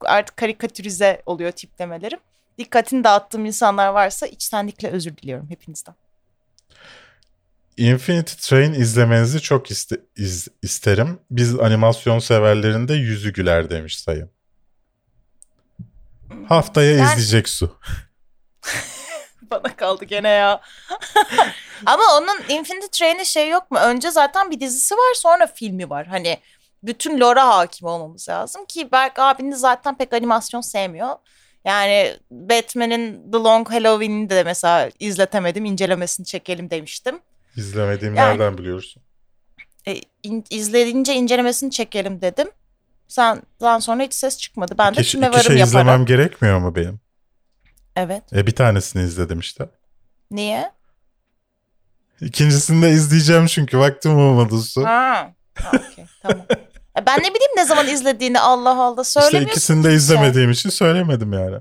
[0.00, 2.18] artık karikatürize oluyor tiplemelerim.
[2.58, 5.94] Dikkatini dağıttığım insanlar varsa içtenlikle özür diliyorum hepinizden.
[7.76, 11.18] Infinity Train izlemenizi çok iste- iz- isterim.
[11.30, 14.30] Biz animasyon severlerinde yüzü güler demiş sayın.
[16.48, 17.76] Haftaya Ben- izleyecek su.
[19.50, 20.60] Bana kaldı gene ya.
[21.86, 23.78] Ama onun Infinity Train'in şey yok mu?
[23.78, 26.06] Önce zaten bir dizisi var sonra filmi var.
[26.06, 26.38] Hani
[26.82, 31.16] bütün lore'a hakim olmamız lazım ki Berk abiniz zaten pek animasyon sevmiyor.
[31.64, 35.64] Yani Batman'in The Long Halloween'ini de mesela izletemedim.
[35.64, 37.20] incelemesini çekelim demiştim.
[37.56, 39.02] İzlemediğim Yani- nereden biliyorsun?
[39.88, 42.48] E, in, izleyince incelemesini çekelim dedim.
[43.08, 44.74] Sen daha sonra hiç ses çıkmadı.
[44.78, 45.68] Ben de İki, kime iki varım şey yaparım.
[45.68, 47.00] izlemem gerekmiyor mu benim?
[47.96, 48.32] Evet.
[48.32, 49.68] E bir tanesini izledim işte.
[50.30, 50.72] Niye?
[52.20, 54.84] İkincisini de izleyeceğim çünkü vaktim olmadı su.
[54.84, 55.32] Ha.
[55.54, 56.46] ha okey, tamam.
[56.98, 59.50] E, Ben ne bileyim ne zaman izlediğini Allah Allah İşte söylemiyorsun.
[59.50, 61.56] ikisini de hiç izlemediğim için söylemedim yani.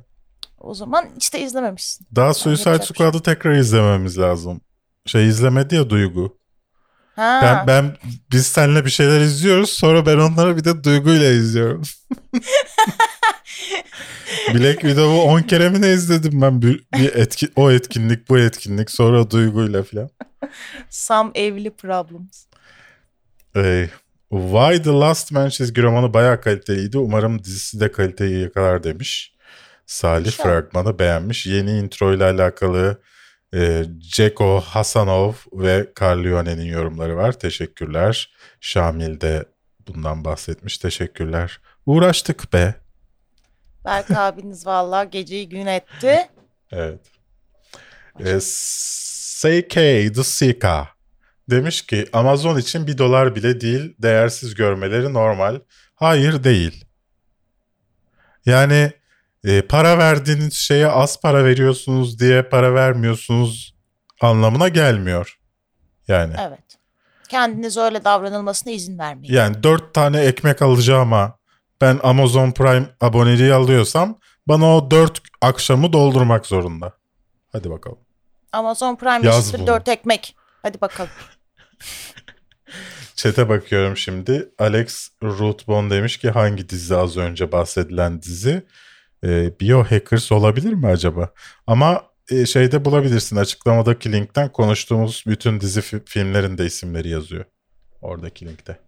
[0.60, 2.08] O zaman işte izlememişsin.
[2.16, 4.62] Daha yapacak Suicide şey Squad'ı tekrar izlememiz lazım.
[5.06, 6.38] Şey izlemedi ya Duygu.
[7.16, 7.40] Ha.
[7.44, 7.98] Ben, ben
[8.32, 11.82] biz seninle bir şeyler izliyoruz sonra ben onları bir de Duygu'yla izliyorum.
[14.54, 18.92] Black Widow'u 10 kere mi ne izledim ben bir, bir etki, o etkinlik bu etkinlik
[18.92, 20.10] sonra Duygu'yla falan.
[20.90, 22.46] Some evli problems.
[23.56, 23.90] Ee,
[24.30, 26.98] Why the Last Man çizgi romanı bayağı kaliteliydi.
[26.98, 29.36] Umarım dizisi de kaliteyi yakalar demiş.
[29.86, 30.50] Salih İnşallah.
[30.50, 31.46] fragmanı beğenmiş.
[31.46, 33.02] Yeni intro ile alakalı
[33.54, 37.40] e, Ceko Hasanov ve Carlione'nin yorumları var.
[37.40, 38.34] Teşekkürler.
[38.62, 39.46] Şamil de
[39.88, 40.78] bundan bahsetmiş.
[40.78, 41.60] Teşekkürler.
[41.86, 42.85] Uğraştık be.
[43.86, 46.30] Berk abiniz vallahi geceyi gün etti.
[46.72, 47.00] Evet.
[48.20, 49.74] E, SK
[50.16, 50.88] The Sika
[51.50, 55.60] demiş ki Amazon için bir dolar bile değil değersiz görmeleri normal.
[55.96, 56.86] Hayır değil.
[58.46, 58.92] Yani
[59.44, 63.76] e, para verdiğiniz şeye az para veriyorsunuz diye para vermiyorsunuz
[64.22, 65.40] anlamına gelmiyor.
[66.08, 66.60] Yani Evet.
[67.30, 69.34] Kendiniz öyle davranılmasına izin vermeyin.
[69.34, 71.35] yani dört tane ekmek alacağıma
[71.82, 76.94] ben Amazon Prime aboneliği alıyorsam bana o dört akşamı doldurmak zorunda.
[77.52, 77.98] Hadi bakalım.
[78.52, 79.68] Amazon Prime Yaz eşittir bunu.
[79.68, 80.36] dört ekmek.
[80.62, 81.10] Hadi bakalım.
[83.16, 84.50] Çete bakıyorum şimdi.
[84.60, 88.66] Alex Rootbone demiş ki hangi dizi az önce bahsedilen dizi?
[89.24, 91.30] Ee, Biohackers olabilir mi acaba?
[91.68, 97.46] Ama e, şeyde bulabilirsin açıklamadaki linkten konuştuğumuz bütün dizi fi- filmlerin de isimleri yazıyor.
[98.02, 98.80] Oradaki linkte.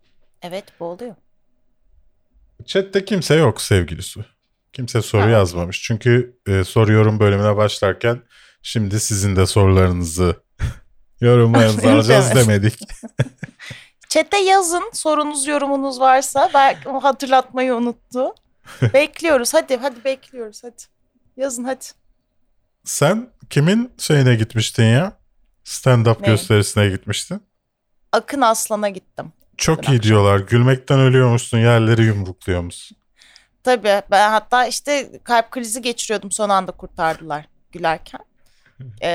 [0.41, 1.15] Evet bu oluyor.
[2.65, 4.25] Chatte kimse yok sevgili Su.
[4.73, 5.29] Kimse soru Ha.
[5.29, 5.81] yazmamış.
[5.83, 8.21] Çünkü e, soruyorum bölümüne başlarken
[8.61, 10.35] şimdi sizin de sorularınızı
[11.21, 12.79] yorumlarınızı alacağız demedik.
[14.09, 16.49] Çete yazın sorunuz yorumunuz varsa.
[16.53, 18.33] Belki o hatırlatmayı unuttu.
[18.93, 20.83] bekliyoruz hadi hadi bekliyoruz hadi.
[21.37, 21.85] Yazın hadi.
[22.83, 25.17] Sen kimin şeyine gitmiştin ya?
[25.65, 26.27] Stand-up Ne?
[26.27, 27.41] gösterisine gitmiştin.
[28.11, 29.33] Akın Aslan'a gittim.
[29.57, 30.39] Çok Dün iyi diyorlar.
[30.39, 32.97] Gülmekten ölüyormuşsun, yerleri yumrukluyormuşsun.
[33.63, 38.21] Tabii ben hatta işte kalp krizi geçiriyordum son anda kurtardılar gülerken.
[39.01, 39.09] Ee,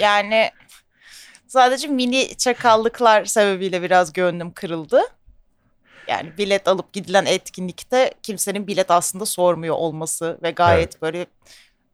[0.00, 0.50] yani
[1.46, 5.00] sadece mini çakallıklar sebebiyle biraz gönlüm kırıldı.
[6.08, 11.26] Yani bilet alıp gidilen etkinlikte kimsenin bilet aslında sormuyor olması ve gayet böyle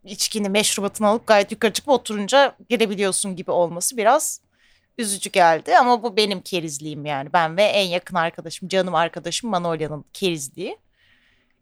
[0.04, 4.40] içkini meşrubatını alıp gayet yukarı çıkıp oturunca girebiliyorsun gibi olması biraz
[4.98, 5.78] üzücü geldi.
[5.78, 7.32] Ama bu benim kerizliğim yani.
[7.32, 10.76] Ben ve en yakın arkadaşım, canım arkadaşım Manolya'nın kerizliği.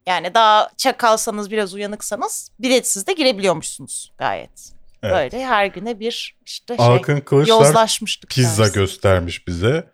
[0.07, 4.73] Yani daha çakalsanız biraz uyanıksanız biletsiz de girebiliyormuşsunuz gayet.
[5.03, 5.33] Evet.
[5.33, 8.31] Böyle her güne bir işte şey Kılıçlar yozlaşmıştık.
[8.31, 8.81] pizza dersin.
[8.81, 9.91] göstermiş bize.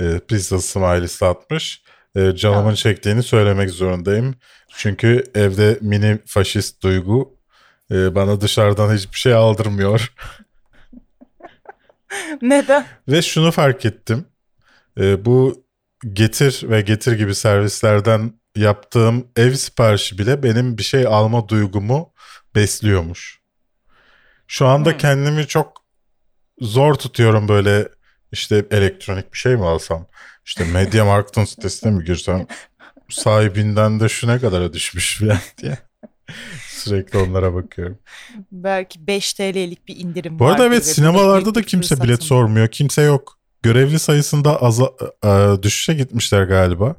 [0.00, 1.82] E, pizza smiley'si atmış.
[2.16, 2.74] E, canımın Tamam.
[2.74, 4.34] çektiğini söylemek zorundayım.
[4.76, 7.36] Çünkü evde mini faşist duygu
[7.90, 10.12] e, bana dışarıdan hiçbir şey aldırmıyor.
[12.42, 12.86] Neden?
[13.08, 14.24] Ve şunu fark ettim.
[15.00, 15.66] E, bu
[16.12, 22.14] getir ve getir gibi servislerden yaptığım ev siparişi bile benim bir şey alma duygumu
[22.56, 23.40] besliyormuş.
[24.46, 24.98] Şu anda Hmm.
[24.98, 25.84] kendimi çok
[26.60, 27.88] zor tutuyorum böyle
[28.32, 30.06] işte elektronik bir şey mi alsam?
[30.46, 32.46] İşte Media Markt'ın sitesine mi girsem?
[33.10, 35.78] Sahibinden de şu ne kadara düşmüş falan diye.
[36.84, 37.98] Sürekli onlara bakıyorum.
[38.52, 42.26] Belki 5 TL'lik bir indirim Bu arada evet ve sinemalarda da kimse bilet fırsatın.
[42.26, 42.68] sormuyor.
[42.68, 43.38] Kimse yok.
[43.62, 44.90] Görevli sayısında aza,
[45.24, 46.96] e, düşüşe gitmişler galiba.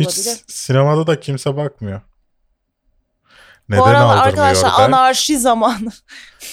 [0.00, 0.36] Hiç Olabilir.
[0.46, 2.00] sinemada da kimse bakmıyor.
[3.68, 4.80] Neden Bu arkadaşlar Berk?
[4.80, 5.90] anarşi zamanı.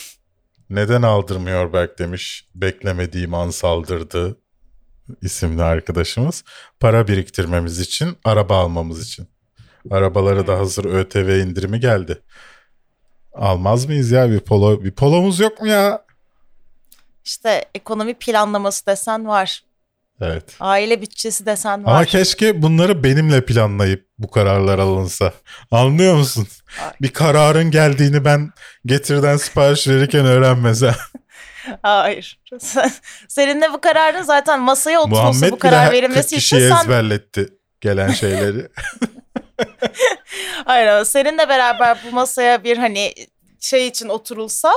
[0.69, 2.47] Neden aldırmıyor Berk demiş.
[2.55, 4.37] Beklemediğim an saldırdı
[5.21, 6.43] isimli arkadaşımız.
[6.79, 9.27] Para biriktirmemiz için, araba almamız için.
[9.91, 12.21] Arabaları da hazır ÖTV indirimi geldi.
[13.33, 14.83] Almaz mıyız ya bir polo?
[14.83, 16.05] Bir polomuz yok mu ya?
[17.25, 19.63] İşte ekonomi planlaması desen var.
[20.21, 20.55] Evet.
[20.59, 21.91] Aile bütçesi desen var.
[21.91, 25.33] Ama keşke bunları benimle planlayıp bu kararlar alınsa.
[25.71, 26.47] Anlıyor musun?
[26.81, 26.91] Ay.
[27.01, 28.51] Bir kararın geldiğini ben
[28.85, 30.95] getirden sipariş verirken öğrenmese.
[31.81, 32.39] Hayır.
[32.59, 32.91] Sen-
[33.27, 37.49] Seninle bu kararın zaten masaya Muhammed bu karar 40 verilmesi için sen ezberletti
[37.81, 38.67] gelen şeyleri.
[40.65, 43.13] Hayır seninle beraber bu masaya bir hani
[43.59, 44.73] şey için oturulsa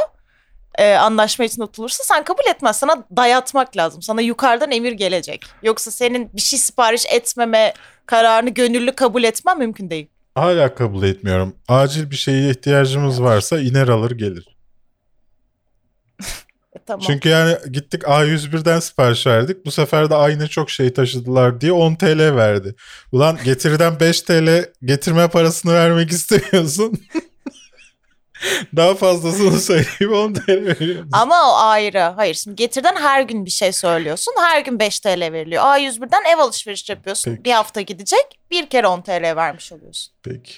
[0.78, 2.76] e, anlaşma için oturulursa sen kabul etmez.
[2.76, 4.02] Sana dayatmak lazım.
[4.02, 5.44] Sana yukarıdan emir gelecek.
[5.62, 7.74] Yoksa senin bir şey sipariş etmeme
[8.06, 10.06] kararını gönüllü kabul etmen mümkün değil.
[10.34, 11.56] Hala kabul etmiyorum.
[11.68, 14.56] Acil bir şeye ihtiyacımız varsa iner alır gelir.
[16.76, 17.06] E, tamam.
[17.06, 19.66] Çünkü yani gittik A101'den sipariş verdik.
[19.66, 22.74] Bu sefer de aynı çok şey taşıdılar diye 10 TL verdi.
[23.12, 27.00] Ulan getiriden 5 TL getirme parasını vermek istemiyorsun.
[28.76, 31.08] Daha fazlasını söyleyip 10 TL veriyorsun.
[31.12, 31.98] Ama o ayrı.
[31.98, 34.34] Hayır şimdi getirden her gün bir şey söylüyorsun.
[34.40, 35.62] Her gün 5 TL veriliyor.
[35.62, 37.30] A101'den ev alışveriş yapıyorsun.
[37.30, 37.44] Peki.
[37.44, 38.40] Bir hafta gidecek.
[38.50, 40.12] Bir kere 10 TL vermiş oluyorsun.
[40.22, 40.52] Peki.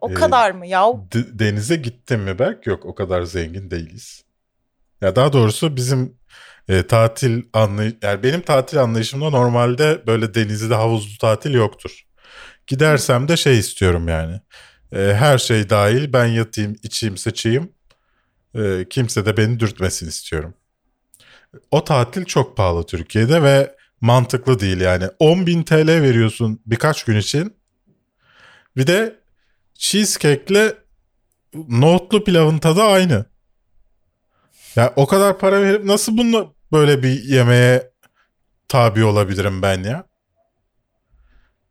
[0.00, 0.92] O Ee, kadar mı ya?
[1.12, 2.66] D- denize gittin mi Berk?
[2.66, 4.24] Yok o kadar zengin değiliz.
[5.00, 6.18] Ya daha doğrusu bizim
[6.68, 12.02] e, tatil anlay yani benim tatil anlayışımda normalde böyle denizde havuzlu tatil yoktur.
[12.66, 14.40] Gidersem de şey istiyorum yani.
[14.92, 17.72] E, her şey dahil ben yatayım, içeyim, sıçayım.
[18.54, 20.54] E, kimse de beni dürtmesin istiyorum.
[21.70, 25.04] O tatil çok pahalı Türkiye'de ve mantıklı değil yani.
[25.04, 27.56] 10.000 TL veriyorsun birkaç gün için.
[28.76, 29.20] Bir de
[29.74, 30.74] cheesecake'le
[31.68, 33.24] nohutlu pilavın tadı aynı.
[34.78, 37.90] Ya o kadar para verip nasıl bunu böyle bir yemeğe
[38.68, 40.04] tabi olabilirim ben ya?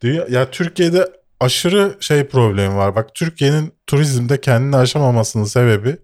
[0.02, 2.96] Dünya, ya Türkiye'de aşırı şey problemi var.
[2.96, 5.98] Bak Türkiye'nin turizmde kendini aşamamasının sebebi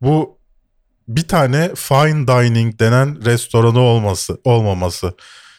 [0.00, 0.38] bu
[1.08, 5.14] bir tane fine dining denen restoranı olması olmaması.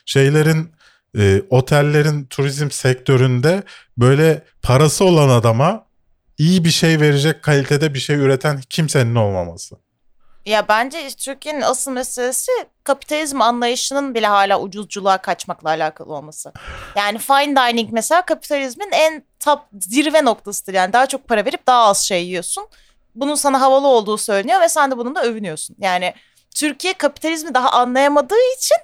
[0.06, 0.72] Şeylerin
[1.18, 3.64] e, otellerin turizm sektöründe
[3.98, 5.86] böyle parası olan adama
[6.38, 9.83] iyi bir şey verecek kalitede bir şey üreten kimsenin olmaması.
[10.46, 12.52] Ya bence Türkiye'nin asıl meselesi
[12.84, 16.54] kapitalizm anlayışının bile hala ucuzculuğa kaçmakla alakalı olması.
[16.96, 20.74] Yani fine dining mesela kapitalizmin en top zirve noktasıdır.
[20.74, 22.68] Yani daha çok para verip daha az şey yiyorsun.
[23.16, 25.76] Bunun sana havalı olduğu söyleniyor ve sen de bununla övünüyorsun.
[25.80, 26.14] Yani
[26.56, 28.78] Türkiye kapitalizmi daha anlayamadığı için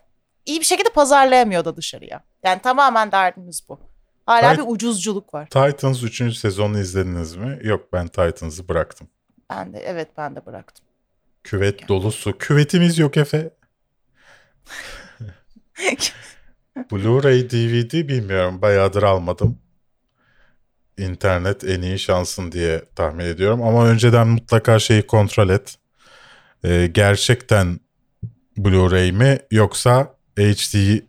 [0.45, 2.23] iyi bir şekilde pazarlayamıyor da dışarıya.
[2.43, 3.79] Yani tamamen derdimiz bu.
[4.25, 5.45] Hala Gayet- bir ucuzculuk var.
[5.45, 6.37] Titans 3.
[6.37, 7.59] sezonu izlediniz mi?
[7.63, 9.07] Yok ben Titans'ı bıraktım.
[9.49, 10.85] Ben de evet ben de bıraktım.
[11.43, 12.37] Küvet dolusu.
[12.37, 13.49] Küvetimiz yok Efe.
[16.91, 18.61] Blu-ray DVD bilmiyorum.
[18.61, 19.59] Bayağıdır almadım.
[20.97, 23.61] İnternet en iyi şansın diye tahmin ediyorum.
[23.63, 25.75] Ama önceden mutlaka şeyi kontrol et.
[26.63, 27.79] Ee, gerçekten
[28.57, 31.01] Blu-ray mi yoksa HD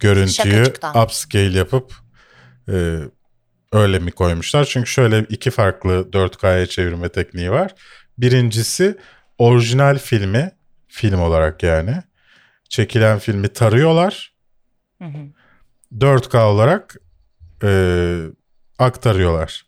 [0.00, 0.64] görüntüyü
[1.04, 1.92] upscale yapıp
[2.68, 2.98] e,
[3.72, 4.64] öyle mi koymuşlar?
[4.64, 7.74] Çünkü şöyle iki farklı 4K'ya çevirme tekniği var.
[8.18, 8.96] Birincisi
[9.38, 10.52] orijinal filmi
[10.88, 12.02] film olarak yani
[12.68, 14.34] çekilen filmi tarıyorlar.
[15.02, 15.18] Hı hı.
[15.98, 16.96] 4K olarak
[17.62, 17.70] e,
[18.78, 19.66] aktarıyorlar.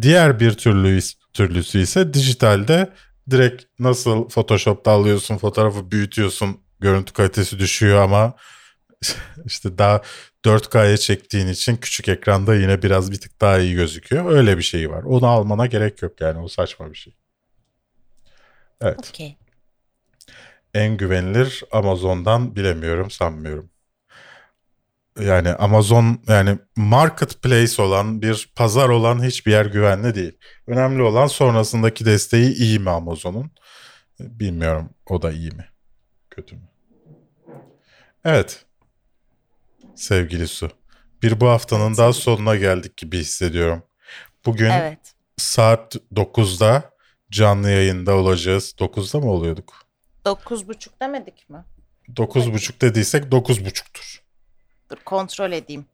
[0.00, 1.00] Diğer bir türlü
[1.32, 2.92] türlüsü ise dijitalde
[3.30, 8.34] direkt nasıl Photoshop'ta alıyorsun fotoğrafı büyütüyorsun görüntü kalitesi düşüyor ama
[9.44, 10.02] işte daha
[10.44, 14.32] 4K'ya çektiğin için küçük ekranda yine biraz bir tık daha iyi gözüküyor.
[14.32, 15.02] Öyle bir şey var.
[15.02, 17.16] Onu almana gerek yok yani o saçma bir şey.
[18.80, 18.98] Evet.
[19.10, 19.36] Okey.
[20.74, 23.70] En güvenilir Amazon'dan bilemiyorum sanmıyorum.
[25.20, 30.38] Yani Amazon yani marketplace olan bir pazar olan hiçbir yer güvenli değil.
[30.66, 33.50] Önemli olan sonrasındaki desteği iyi mi Amazon'un?
[34.20, 35.68] Bilmiyorum o da iyi mi?
[36.30, 36.62] Kötü mü?
[38.24, 38.64] Evet.
[39.94, 40.70] Sevgili Su.
[41.22, 43.82] Bir bu haftanın daha sonuna geldik gibi hissediyorum.
[44.46, 45.14] Bugün Evet.
[45.36, 46.90] saat 9'da
[47.30, 48.74] canlı yayında olacağız.
[48.78, 49.82] 9'da mı oluyorduk?
[50.24, 51.64] Dokuz buçuk demedik mi?
[52.08, 54.20] 9.30 dediysek 9.30'tur.
[54.90, 55.86] Dur kontrol edeyim.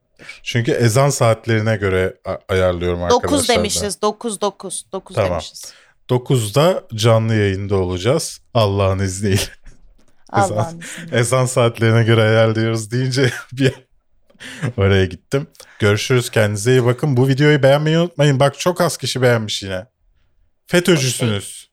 [0.42, 2.16] Çünkü ezan saatlerine göre
[2.48, 3.30] ayarlıyorum arkadaşlar.
[3.30, 3.54] Dokuz da.
[3.54, 4.02] demişiz.
[4.02, 4.86] Dokuz dokuz.
[4.92, 5.30] Dokuz Tamam.
[5.30, 5.74] demişiz.
[6.10, 8.40] 9'da canlı yayında olacağız.
[8.54, 9.40] Allah'ın izniyle.
[10.28, 11.18] Allah'ın izniyle.
[11.18, 13.74] Ezan saatlerine göre ayarlıyoruz deyince bir
[14.76, 15.46] oraya gittim.
[15.78, 16.30] Görüşürüz.
[16.30, 17.16] Kendinize iyi bakın.
[17.16, 18.40] Bu videoyu beğenmeyi unutmayın.
[18.40, 19.86] Bak çok az kişi beğenmiş yine.
[20.66, 21.70] FETÖ'cüsünüz.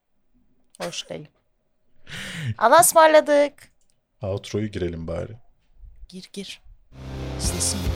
[0.81, 1.27] Hoş değil.
[2.57, 3.71] Allah'a ısmarladık.
[4.21, 5.37] Outro'yu girelim bari.
[6.09, 6.61] Gir gir.
[7.39, 7.91] İzlesinler.